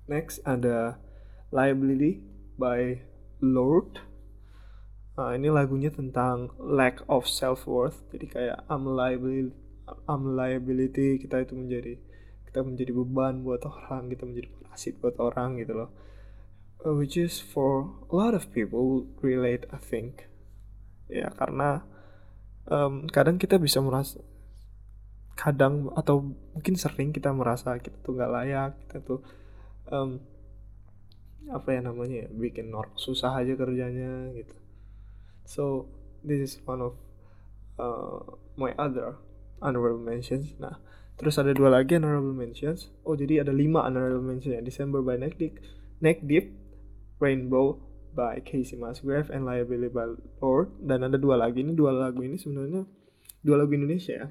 next 0.08 0.44
ada 0.44 1.00
Liability 1.50 2.22
by 2.60 3.02
Lord 3.42 4.10
Nah, 5.20 5.36
ini 5.36 5.52
lagunya 5.52 5.92
tentang 5.92 6.48
lack 6.56 7.04
of 7.04 7.28
self 7.28 7.68
worth. 7.68 8.00
Jadi 8.08 8.26
kayak 8.32 8.64
I'm 8.72 8.88
liability, 8.88 9.52
I'm 10.08 10.36
liability 10.36 11.20
kita 11.22 11.44
itu 11.44 11.54
menjadi 11.56 11.94
kita 12.50 12.66
menjadi 12.66 12.90
beban 12.90 13.46
buat 13.46 13.62
orang, 13.62 14.10
kita 14.10 14.26
menjadi 14.26 14.48
parasit 14.58 14.94
buat 14.98 15.14
orang 15.22 15.62
gitu 15.62 15.74
loh. 15.74 15.90
Uh, 16.80 16.96
which 16.96 17.14
is 17.14 17.38
for 17.38 17.92
a 18.08 18.14
lot 18.16 18.32
of 18.32 18.50
people 18.50 19.06
relate 19.22 19.68
I 19.70 19.78
think. 19.78 20.26
Ya 21.06 21.30
karena 21.34 21.86
um, 22.66 23.06
kadang 23.10 23.38
kita 23.38 23.58
bisa 23.58 23.78
merasa 23.78 24.18
kadang 25.38 25.88
atau 25.96 26.36
mungkin 26.52 26.74
sering 26.76 27.14
kita 27.14 27.32
merasa 27.32 27.78
kita 27.78 27.96
tuh 28.02 28.18
nggak 28.18 28.32
layak, 28.34 28.72
kita 28.86 28.96
tuh 29.00 29.20
um, 29.88 30.20
apa 31.50 31.68
ya 31.74 31.80
namanya 31.82 32.26
ya 32.26 32.28
bikin 32.30 32.70
orang 32.70 32.94
susah 32.94 33.40
aja 33.40 33.56
kerjanya 33.58 34.30
gitu 34.36 34.54
So 35.50 35.90
this 36.22 36.38
is 36.38 36.62
one 36.62 36.78
of 36.78 36.94
uh, 37.74 38.38
my 38.54 38.70
other 38.78 39.18
honorable 39.60 40.02
mentions. 40.02 40.56
Nah, 40.56 40.80
terus 41.20 41.36
ada 41.36 41.52
dua 41.52 41.72
lagi 41.72 41.96
honorable 41.96 42.34
mentions. 42.34 42.92
Oh, 43.04 43.14
jadi 43.14 43.44
ada 43.44 43.52
lima 43.52 43.84
honorable 43.84 44.24
mentions 44.24 44.56
ya. 44.56 44.62
December 44.64 45.04
by 45.04 45.20
Neck 45.20 45.36
Deep, 45.36 45.60
Neck 46.00 46.24
Deep, 46.24 46.52
Rainbow 47.20 47.80
by 48.16 48.42
Casey 48.42 48.74
Musgrave, 48.74 49.30
and 49.30 49.46
Liability 49.46 49.92
by 49.92 50.16
Lord. 50.42 50.74
Dan 50.80 51.06
ada 51.06 51.20
dua 51.20 51.38
lagi 51.38 51.62
ini 51.62 51.76
dua 51.76 51.94
lagu 51.94 52.24
ini 52.24 52.40
sebenarnya 52.40 52.84
dua 53.44 53.56
lagu 53.60 53.72
Indonesia 53.76 54.26
ya. 54.26 54.28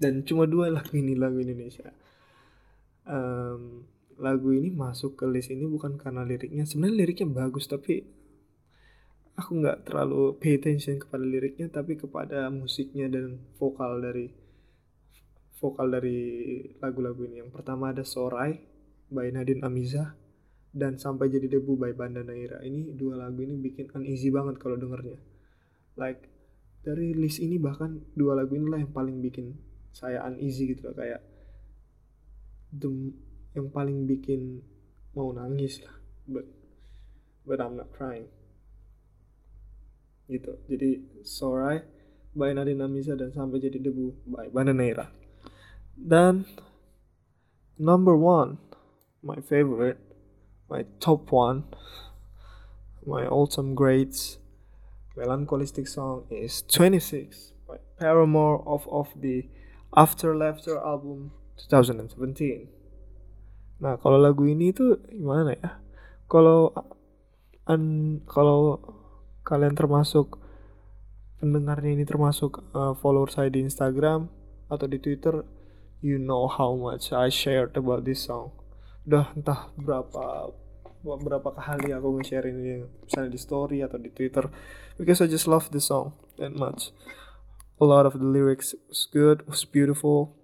Dan 0.00 0.24
cuma 0.24 0.48
dua 0.48 0.72
lagu 0.72 0.96
ini 0.96 1.12
lagu 1.12 1.36
Indonesia. 1.38 1.92
Um, 3.04 3.84
lagu 4.20 4.52
ini 4.52 4.68
masuk 4.68 5.16
ke 5.16 5.24
list 5.24 5.48
ini 5.48 5.64
bukan 5.64 5.96
karena 5.96 6.22
liriknya 6.22 6.68
sebenarnya 6.68 6.96
liriknya 7.04 7.28
bagus 7.32 7.64
tapi 7.66 8.04
aku 9.40 9.64
nggak 9.64 9.88
terlalu 9.88 10.36
pay 10.36 10.60
attention 10.60 11.00
kepada 11.00 11.24
liriknya 11.24 11.72
tapi 11.72 11.96
kepada 11.96 12.52
musiknya 12.52 13.08
dan 13.08 13.40
vokal 13.56 14.04
dari 14.04 14.28
vokal 15.56 15.88
dari 15.88 16.18
lagu-lagu 16.76 17.24
ini. 17.24 17.40
Yang 17.40 17.52
pertama 17.56 17.96
ada 17.96 18.04
Sorai 18.04 18.60
by 19.08 19.32
Nadine 19.32 19.64
Amiza 19.64 20.12
dan 20.70 21.00
sampai 21.00 21.32
jadi 21.32 21.48
debu 21.48 21.80
by 21.80 21.96
Banda 21.96 22.20
Naira. 22.20 22.60
Ini 22.60 22.92
dua 22.92 23.16
lagu 23.16 23.40
ini 23.40 23.56
bikin 23.56 23.88
uneasy 23.96 24.28
banget 24.28 24.60
kalau 24.60 24.76
dengernya. 24.76 25.16
Like 25.96 26.28
dari 26.80 27.12
list 27.12 27.40
ini 27.40 27.60
bahkan 27.60 28.00
dua 28.16 28.36
lagu 28.36 28.56
inilah 28.56 28.80
yang 28.80 28.92
paling 28.92 29.20
bikin 29.20 29.56
saya 29.92 30.24
uneasy 30.24 30.70
gitu 30.70 30.88
loh 30.88 30.96
kayak 30.96 31.20
the, 32.72 32.88
yang 33.52 33.68
paling 33.68 34.06
bikin 34.06 34.64
mau 35.12 35.34
nangis 35.34 35.82
lah 35.82 35.96
but 36.30 36.46
but 37.44 37.58
I'm 37.58 37.76
not 37.76 37.90
crying 37.92 38.30
gitu. 40.30 40.54
Jadi 40.70 41.02
Sorai 41.26 41.82
by 42.32 42.54
Nadine 42.54 42.86
Amisa 42.86 43.18
dan 43.18 43.34
sampai 43.34 43.58
jadi 43.58 43.82
debu 43.82 44.14
by 44.30 44.46
Bananeira. 44.54 45.10
Dan 45.98 46.46
number 47.74 48.14
one 48.14 48.62
my 49.20 49.42
favorite 49.42 49.98
my 50.70 50.86
top 51.00 51.28
one 51.34 51.64
my 53.04 53.26
all-time 53.26 53.74
greats 53.74 54.38
melancholistic 55.16 55.88
song 55.88 56.24
is 56.30 56.62
26 56.68 57.52
by 57.68 57.76
Paramore 57.98 58.62
of 58.68 58.86
of 58.88 59.12
the 59.16 59.48
After 59.96 60.36
Laughter 60.36 60.78
album 60.78 61.34
2017 61.68 62.68
nah 63.80 63.96
kalau 63.96 64.20
lagu 64.20 64.44
ini 64.44 64.76
tuh 64.76 65.00
gimana 65.08 65.56
ya? 65.56 65.80
Kalau 66.28 66.70
an 67.64 67.82
kalau 68.28 68.78
kalian 69.42 69.74
termasuk 69.74 70.40
pendengarnya 71.40 71.96
ini 71.96 72.04
termasuk 72.04 72.60
uh, 72.76 72.92
follower 72.92 73.32
saya 73.32 73.48
di 73.48 73.64
Instagram 73.64 74.28
atau 74.68 74.86
di 74.86 75.00
Twitter, 75.00 75.42
you 76.04 76.20
know 76.20 76.46
how 76.46 76.76
much 76.76 77.10
I 77.10 77.32
shared 77.32 77.74
about 77.74 78.04
this 78.04 78.28
song. 78.28 78.52
Udah 79.08 79.32
entah 79.32 79.72
berapa 79.80 80.52
berapa 81.00 81.48
kali 81.56 81.96
aku 81.96 82.20
nge-share 82.20 82.52
ini 82.52 82.84
misalnya 82.84 83.32
di 83.32 83.40
story 83.40 83.80
atau 83.80 83.96
di 83.96 84.12
Twitter 84.12 84.44
because 85.00 85.24
I 85.24 85.32
just 85.32 85.48
love 85.48 85.72
the 85.72 85.80
song 85.80 86.12
that 86.36 86.52
much. 86.52 86.92
A 87.80 87.88
lot 87.88 88.04
of 88.04 88.20
the 88.20 88.28
lyrics 88.28 88.76
was 88.92 89.08
good, 89.08 89.48
was 89.48 89.64
beautiful. 89.64 90.36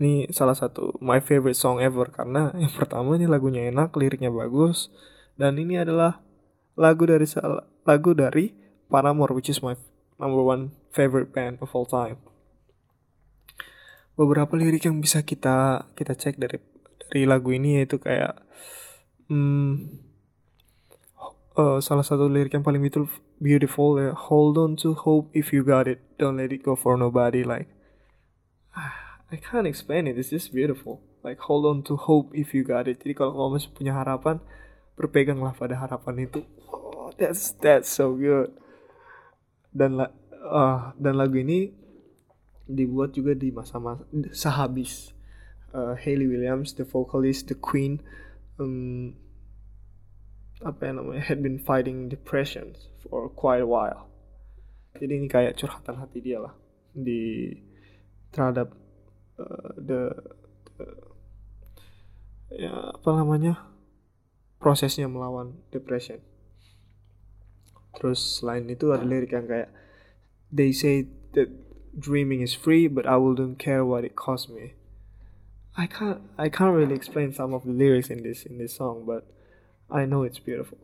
Ini 0.00 0.32
salah 0.32 0.56
satu 0.56 0.96
my 1.04 1.20
favorite 1.20 1.60
song 1.60 1.84
ever 1.84 2.08
karena 2.08 2.48
yang 2.56 2.72
pertama 2.72 3.20
ini 3.20 3.28
lagunya 3.28 3.68
enak, 3.68 3.92
liriknya 3.92 4.32
bagus 4.32 4.88
dan 5.36 5.60
ini 5.60 5.76
adalah 5.76 6.24
lagu 6.82 7.06
dari 7.06 7.26
lagu 7.86 8.10
dari 8.18 8.50
Paramore 8.90 9.38
which 9.38 9.46
is 9.46 9.62
my 9.62 9.78
number 10.18 10.42
one 10.42 10.74
favorite 10.90 11.30
band 11.30 11.62
of 11.62 11.70
all 11.70 11.86
time. 11.86 12.18
Beberapa 14.18 14.58
lirik 14.58 14.84
yang 14.90 14.98
bisa 14.98 15.22
kita 15.22 15.86
kita 15.94 16.18
cek 16.18 16.42
dari 16.42 16.58
dari 17.06 17.22
lagu 17.24 17.54
ini 17.54 17.80
yaitu 17.80 18.02
kayak 18.02 18.42
hmm, 19.30 20.02
uh, 21.56 21.78
salah 21.80 22.04
satu 22.04 22.28
lirik 22.28 22.52
yang 22.52 22.64
paling 22.64 22.80
beautiful, 22.80 23.20
beautiful 23.40 23.90
ya 24.00 24.12
hold 24.16 24.56
on 24.56 24.76
to 24.76 24.96
hope 24.96 25.28
if 25.32 25.52
you 25.52 25.64
got 25.64 25.88
it 25.88 26.00
don't 26.16 26.36
let 26.36 26.52
it 26.52 26.64
go 26.64 26.76
for 26.76 26.96
nobody 26.96 27.44
like 27.44 27.68
I 29.32 29.36
can't 29.40 29.68
explain 29.68 30.08
it 30.08 30.16
it's 30.16 30.32
just 30.32 30.52
beautiful 30.52 31.00
like 31.24 31.40
hold 31.48 31.64
on 31.64 31.84
to 31.88 31.96
hope 31.96 32.32
if 32.36 32.52
you 32.52 32.64
got 32.64 32.88
it 32.88 33.00
jadi 33.00 33.16
kalau 33.16 33.32
kamu 33.36 33.48
masih 33.60 33.70
punya 33.72 33.92
harapan 33.96 34.40
berpeganglah 34.98 35.56
pada 35.56 35.78
harapan 35.78 36.28
itu. 36.28 36.44
Oh, 36.68 37.10
that's 37.16 37.56
that's 37.58 37.88
so 37.88 38.14
good. 38.16 38.52
Dan 39.72 39.96
uh, 39.98 40.80
dan 40.96 41.14
lagu 41.16 41.40
ini 41.40 41.72
dibuat 42.68 43.16
juga 43.16 43.34
di 43.34 43.50
masa-masa 43.50 44.04
sehabis 44.32 45.12
uh, 45.74 45.98
Hayley 45.98 46.28
Williams 46.28 46.72
the 46.76 46.84
vocalist 46.86 47.48
the 47.48 47.58
queen 47.58 48.00
um, 48.56 49.16
apa 50.62 50.86
yang 50.86 51.02
namanya 51.02 51.26
had 51.26 51.42
been 51.42 51.58
fighting 51.58 52.06
depression 52.06 52.78
for 53.02 53.26
quite 53.32 53.58
a 53.58 53.66
while. 53.66 54.06
Jadi 54.94 55.12
ini 55.18 55.26
kayak 55.26 55.58
curhatan 55.58 55.98
hati 55.98 56.22
dia 56.22 56.38
lah 56.38 56.54
di 56.92 57.50
terhadap 58.30 58.70
uh, 59.40 59.72
the, 59.80 60.12
the 60.78 60.86
ya 62.52 62.92
apa 62.92 63.08
namanya 63.16 63.71
prosesnya 64.62 65.10
melawan 65.10 65.58
depression. 65.74 66.22
Terus 67.98 68.38
selain 68.38 68.70
itu 68.70 68.94
ada 68.94 69.02
lirik 69.02 69.34
yang 69.34 69.50
kayak 69.50 69.74
they 70.48 70.70
say 70.70 71.10
that 71.34 71.50
dreaming 71.98 72.40
is 72.40 72.54
free 72.54 72.86
but 72.86 73.04
I 73.04 73.18
wouldn't 73.18 73.58
care 73.58 73.82
what 73.82 74.06
it 74.06 74.14
cost 74.14 74.48
me. 74.48 74.78
I 75.74 75.90
can't 75.90 76.22
I 76.38 76.46
can't 76.48 76.72
really 76.72 76.94
explain 76.94 77.34
some 77.34 77.50
of 77.52 77.66
the 77.66 77.74
lyrics 77.74 78.08
in 78.08 78.22
this 78.22 78.46
in 78.46 78.62
this 78.62 78.78
song 78.78 79.02
but 79.02 79.26
I 79.90 80.06
know 80.06 80.22
it's 80.22 80.38
beautiful. 80.38 80.78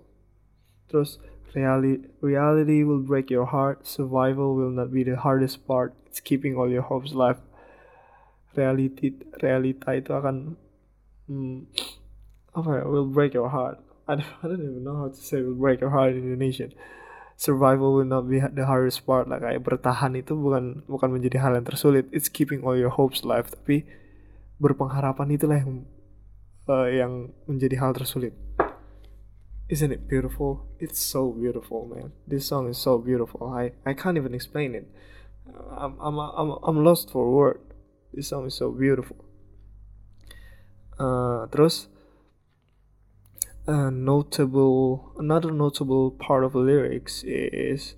Terus 0.91 1.23
reality 1.55 2.09
reality 2.21 2.83
will 2.83 3.01
break 3.01 3.31
your 3.31 3.47
heart, 3.47 3.87
survival 3.87 4.59
will 4.59 4.75
not 4.75 4.93
be 4.93 5.07
the 5.07 5.17
hardest 5.17 5.65
part. 5.65 5.95
It's 6.11 6.21
keeping 6.21 6.59
all 6.59 6.69
your 6.69 6.83
hopes 6.83 7.13
alive. 7.13 7.41
Reality 8.59 9.15
realita 9.39 9.95
itu 9.95 10.11
akan 10.13 10.59
hmm, 11.29 11.69
apa 12.55 12.83
ya 12.83 12.85
will 12.89 13.09
break 13.09 13.35
your 13.35 13.49
heart. 13.49 13.81
I 14.09 14.17
don't, 14.17 14.33
I 14.43 14.45
don't 14.49 14.63
even 14.65 14.85
know 14.85 14.97
how 14.97 15.09
to 15.09 15.21
say 15.21 15.43
will 15.43 15.59
break 15.59 15.81
your 15.81 15.91
heart 15.91 16.17
in 16.17 16.25
Indonesian. 16.25 16.73
Survival 17.39 17.95
will 17.95 18.09
not 18.09 18.27
be 18.27 18.43
the 18.43 18.67
hardest 18.67 19.07
part. 19.07 19.31
Lah 19.31 19.39
kayak 19.39 19.63
bertahan 19.63 20.19
itu 20.19 20.35
bukan 20.35 20.83
bukan 20.91 21.11
menjadi 21.15 21.39
hal 21.39 21.55
yang 21.55 21.67
tersulit. 21.67 22.11
It's 22.11 22.27
keeping 22.27 22.67
all 22.67 22.75
your 22.75 22.91
hopes 22.91 23.23
alive. 23.23 23.47
Tapi 23.47 23.87
berpengharapan 24.59 25.39
itulah 25.39 25.63
yang 25.63 25.87
uh, 26.67 26.89
yang 26.91 27.31
menjadi 27.47 27.79
hal 27.79 27.95
tersulit. 27.95 28.35
Isn't 29.71 29.93
it 29.95 30.09
beautiful? 30.11 30.67
It's 30.83 30.99
so 30.99 31.31
beautiful 31.31 31.87
man. 31.87 32.11
This 32.27 32.49
song 32.49 32.67
is 32.73 32.81
so 32.81 32.99
beautiful. 32.99 33.55
I 33.55 33.77
I 33.87 33.95
can't 33.95 34.19
even 34.19 34.35
explain 34.35 34.75
it. 34.75 34.91
I'm 35.79 35.95
I'm 36.03 36.19
I'm, 36.19 36.51
I'm 36.59 36.79
lost 36.83 37.15
for 37.15 37.31
word 37.31 37.69
this 38.13 38.29
song 38.29 38.47
is 38.47 38.55
so 38.55 38.73
beautiful. 38.73 39.17
Uh, 40.99 41.47
terus 41.53 41.87
a 43.69 43.93
notable 43.93 45.13
another 45.21 45.53
notable 45.53 46.11
part 46.11 46.43
of 46.43 46.57
lyrics 46.57 47.23
is 47.29 47.95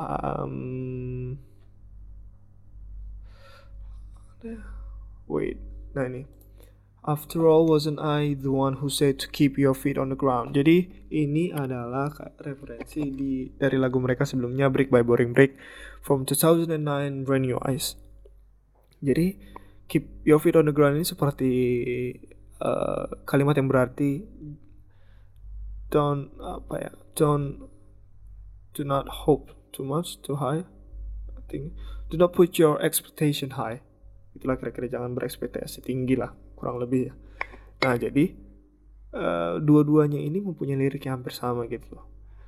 um 0.00 1.36
wait 5.28 5.60
nah 5.92 6.08
ini 6.08 6.24
After 7.04 7.44
all, 7.44 7.68
wasn't 7.68 8.00
I 8.00 8.32
the 8.32 8.48
one 8.48 8.80
who 8.80 8.88
said 8.88 9.20
to 9.20 9.28
keep 9.28 9.60
your 9.60 9.76
feet 9.76 10.00
on 10.00 10.08
the 10.08 10.16
ground? 10.16 10.56
Jadi 10.56 10.88
ini 11.12 11.52
adalah 11.52 12.08
referensi 12.40 13.12
di 13.12 13.52
dari 13.52 13.76
lagu 13.76 14.00
mereka 14.00 14.24
sebelumnya 14.24 14.72
Brick 14.72 14.88
by 14.88 15.04
Boring 15.04 15.36
Brick 15.36 15.52
from 16.00 16.24
2009 16.24 17.28
Brand 17.28 17.44
New 17.44 17.60
Eyes. 17.60 18.00
Jadi 19.04 19.36
keep 19.84 20.08
your 20.24 20.40
feet 20.40 20.56
on 20.56 20.64
the 20.64 20.72
ground 20.72 20.96
ini 20.96 21.04
seperti 21.04 21.52
uh, 22.60 23.06
kalimat 23.24 23.56
yang 23.58 23.66
berarti 23.66 24.22
don't 25.90 26.34
apa 26.42 26.74
ya 26.90 26.92
don't 27.14 27.70
do 28.74 28.82
not 28.82 29.26
hope 29.26 29.54
too 29.70 29.86
much 29.86 30.18
too 30.22 30.38
high. 30.38 30.66
I 31.34 31.42
think 31.46 31.74
do 32.10 32.18
not 32.18 32.34
put 32.34 32.58
your 32.58 32.78
expectation 32.82 33.54
high. 33.54 33.82
Itulah 34.34 34.58
kira-kira 34.58 34.90
jangan 34.90 35.14
berekspektasi 35.14 35.82
tinggi 35.86 36.18
lah 36.18 36.34
kurang 36.58 36.82
lebih 36.82 37.10
ya. 37.10 37.14
Nah 37.86 37.94
jadi 37.94 38.34
uh, 39.14 39.62
dua-duanya 39.62 40.18
ini 40.18 40.42
mempunyai 40.42 40.78
lirik 40.78 41.06
yang 41.06 41.22
hampir 41.22 41.34
sama 41.34 41.70
gitu. 41.70 41.98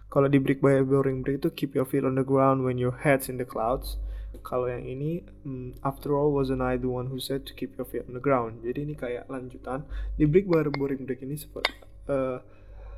Kalau 0.06 0.30
di 0.30 0.38
Brick 0.38 0.62
by 0.62 0.82
Boring 0.86 1.22
Brick 1.22 1.42
itu 1.42 1.50
keep 1.54 1.74
your 1.74 1.86
feet 1.86 2.06
on 2.06 2.14
the 2.14 2.26
ground 2.26 2.62
when 2.62 2.78
your 2.78 2.94
head's 3.02 3.30
in 3.30 3.38
the 3.38 3.46
clouds. 3.46 3.98
Kalau 4.42 4.68
yang 4.68 4.84
ini 4.84 5.24
um, 5.44 5.76
after 5.84 6.12
all 6.16 6.32
wasn't 6.32 6.64
I 6.64 6.76
the 6.76 6.90
one 6.90 7.08
who 7.12 7.20
said 7.20 7.44
to 7.48 7.52
keep 7.52 7.76
your 7.78 7.88
feet 7.88 8.04
on 8.08 8.16
the 8.16 8.24
ground. 8.24 8.64
Jadi 8.64 8.88
ini 8.88 8.94
kayak 8.96 9.30
lanjutan. 9.30 9.86
Di 10.16 10.24
Brick 10.26 10.50
by 10.50 10.66
Boring 10.72 11.04
Brick 11.06 11.22
ini 11.22 11.36
seperti 11.38 11.72
uh, 12.10 12.42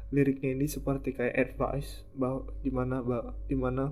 liriknya 0.09 0.57
ini 0.57 0.65
seperti 0.65 1.13
kayak 1.13 1.37
advice 1.37 2.09
bahwa 2.17 2.49
di 2.65 2.71
mana 2.73 3.05
bahwa 3.05 3.37
di 3.45 3.57
mana 3.57 3.85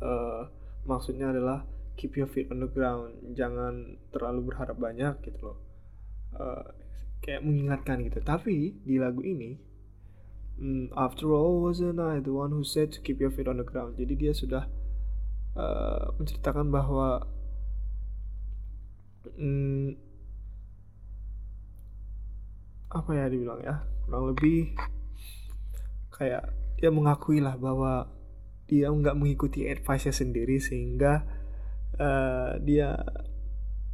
uh, 0.00 0.42
maksudnya 0.88 1.36
adalah 1.36 1.68
keep 2.00 2.16
your 2.16 2.28
feet 2.28 2.48
on 2.48 2.64
the 2.64 2.70
ground. 2.70 3.12
Jangan 3.36 4.00
terlalu 4.08 4.52
berharap 4.52 4.80
banyak 4.80 5.20
gitu 5.20 5.52
loh. 5.52 5.58
Uh, 6.32 6.64
kayak 7.20 7.44
mengingatkan 7.44 8.00
gitu. 8.00 8.24
Tapi 8.24 8.80
di 8.80 8.96
lagu 8.96 9.20
ini 9.20 9.60
mm, 10.56 10.96
after 10.96 11.28
all 11.36 11.60
wasn't 11.60 12.00
I 12.00 12.24
the 12.24 12.32
one 12.32 12.52
who 12.56 12.64
said 12.64 12.92
to 12.96 13.04
keep 13.04 13.20
your 13.20 13.32
feet 13.32 13.48
on 13.48 13.60
the 13.60 13.68
ground? 13.68 14.00
Jadi 14.00 14.16
dia 14.16 14.32
sudah 14.32 14.64
uh, 15.56 16.14
menceritakan 16.18 16.68
bahwa 16.68 17.26
mm, 19.38 19.96
apa 22.90 23.10
ya 23.14 23.30
dibilang 23.30 23.62
ya 23.62 23.86
kurang 24.02 24.34
lebih 24.34 24.74
kayak 26.10 26.50
dia 26.76 26.90
mengakui 26.90 27.38
lah 27.38 27.54
bahwa 27.54 28.10
dia 28.66 28.90
nggak 28.90 29.18
mengikuti 29.18 29.66
advice-nya 29.66 30.14
sendiri 30.14 30.58
sehingga 30.62 31.26
uh, 31.98 32.58
dia 32.62 32.98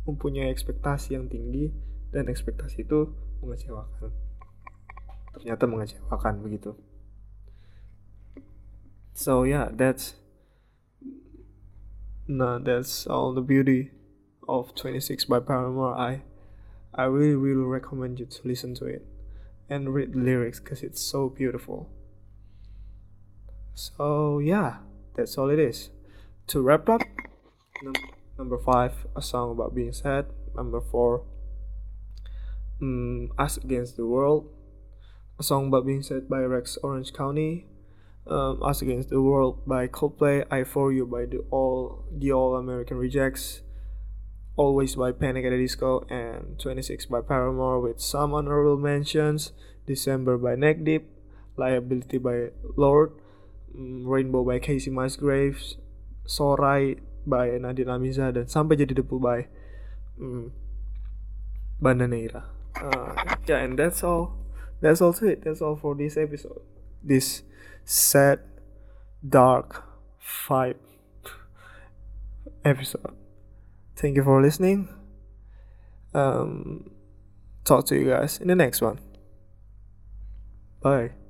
mempunyai 0.05 0.53
ekspektasi 0.53 1.17
yang 1.19 1.27
tinggi 1.27 1.73
dan 2.15 2.31
ekspektasi 2.31 2.87
itu 2.87 3.11
mengecewakan. 3.43 4.13
Ternyata 5.37 5.65
mengecewakan 5.69 6.35
begitu. 6.41 6.77
So 9.17 9.49
yeah 9.49 9.73
that's 9.73 10.26
nah 12.29 12.59
that's 12.59 13.07
all 13.07 13.33
the 13.33 13.41
beauty 13.41 13.91
of 14.49 14.75
26 14.75 15.25
by 15.27 15.41
Paramore. 15.41 15.95
I 15.97 16.23
I 16.95 17.05
really 17.05 17.35
really 17.35 17.65
recommend 17.65 18.19
you 18.21 18.27
to 18.27 18.49
listen 18.49 18.75
to 18.77 18.87
it 18.87 19.07
and 19.69 19.93
read 19.95 20.13
the 20.13 20.19
lyrics 20.19 20.61
because 20.61 20.83
it's 20.83 21.01
so 21.01 21.29
beautiful. 21.29 21.89
So 23.75 24.39
yeah 24.39 24.79
that's 25.15 25.37
all 25.39 25.51
it 25.51 25.59
is. 25.59 25.91
To 26.49 26.61
wrap 26.61 26.89
up 26.89 27.03
num- 27.83 28.11
number 28.39 28.59
five 28.59 29.07
a 29.15 29.23
song 29.23 29.53
about 29.53 29.75
being 29.75 29.93
sad. 29.93 30.27
Number 30.55 30.81
four 30.81 31.23
um, 32.81 33.31
Us 33.39 33.57
Against 33.57 33.97
the 33.97 34.07
World, 34.07 34.49
a 35.39 35.43
song 35.43 35.69
about 35.69 35.87
being 35.87 36.03
said 36.03 36.29
by 36.29 36.41
Rex 36.41 36.77
Orange 36.83 37.13
County, 37.13 37.67
um, 38.27 38.63
Us 38.63 38.83
Against 38.83 39.11
the 39.11 39.21
World 39.21 39.63
by 39.67 39.87
Coldplay, 39.87 40.45
I 40.51 40.65
For 40.65 40.93
You 40.93 41.07
by 41.07 41.27
the 41.27 41.45
All 41.51 42.05
the 42.11 42.33
All 42.33 42.57
American 42.57 42.97
Rejects, 42.99 43.63
Always 44.57 44.97
by 44.97 45.13
Panic 45.13 45.45
at 45.45 45.51
the 45.51 45.59
Disco, 45.59 46.07
and 46.09 46.59
26 46.59 47.07
by 47.07 47.21
Paramore 47.21 47.81
with 47.81 48.01
some 48.01 48.33
honorable 48.33 48.79
mentions, 48.79 49.53
December 49.87 50.39
by 50.39 50.55
Neck 50.57 50.83
Deep, 50.83 51.09
Liability 51.57 52.19
by 52.19 52.51
Lord, 52.77 53.13
um, 53.75 54.07
Rainbow 54.07 54.45
by 54.45 54.59
Casey 54.59 54.91
Musgraves, 54.91 55.77
Sorai 56.27 56.99
by 57.27 57.59
Nadine 57.59 57.93
Amiza, 57.93 58.33
dan 58.33 58.49
sampai 58.49 58.81
jadi 58.81 58.97
debu 58.97 59.21
by 59.21 59.47
um, 60.17 60.53
uh, 62.81 63.13
yeah 63.47 63.61
and 63.61 63.79
that's 63.79 64.03
all. 64.03 64.33
That's 64.81 65.01
all 65.01 65.13
to 65.15 65.27
it. 65.27 65.45
That's 65.45 65.61
all 65.61 65.77
for 65.77 65.95
this 65.95 66.17
episode. 66.17 66.61
This 67.03 67.43
sad 67.87 68.41
dark 69.27 69.85
vibe 70.49 70.77
episode. 72.65 73.15
Thank 73.95 74.17
you 74.17 74.25
for 74.25 74.43
listening. 74.43 74.89
Um 76.13 76.91
talk 77.65 77.87
to 77.87 77.97
you 77.97 78.11
guys 78.11 78.39
in 78.39 78.49
the 78.49 78.57
next 78.57 78.83
one. 78.83 78.99
Bye 80.83 81.26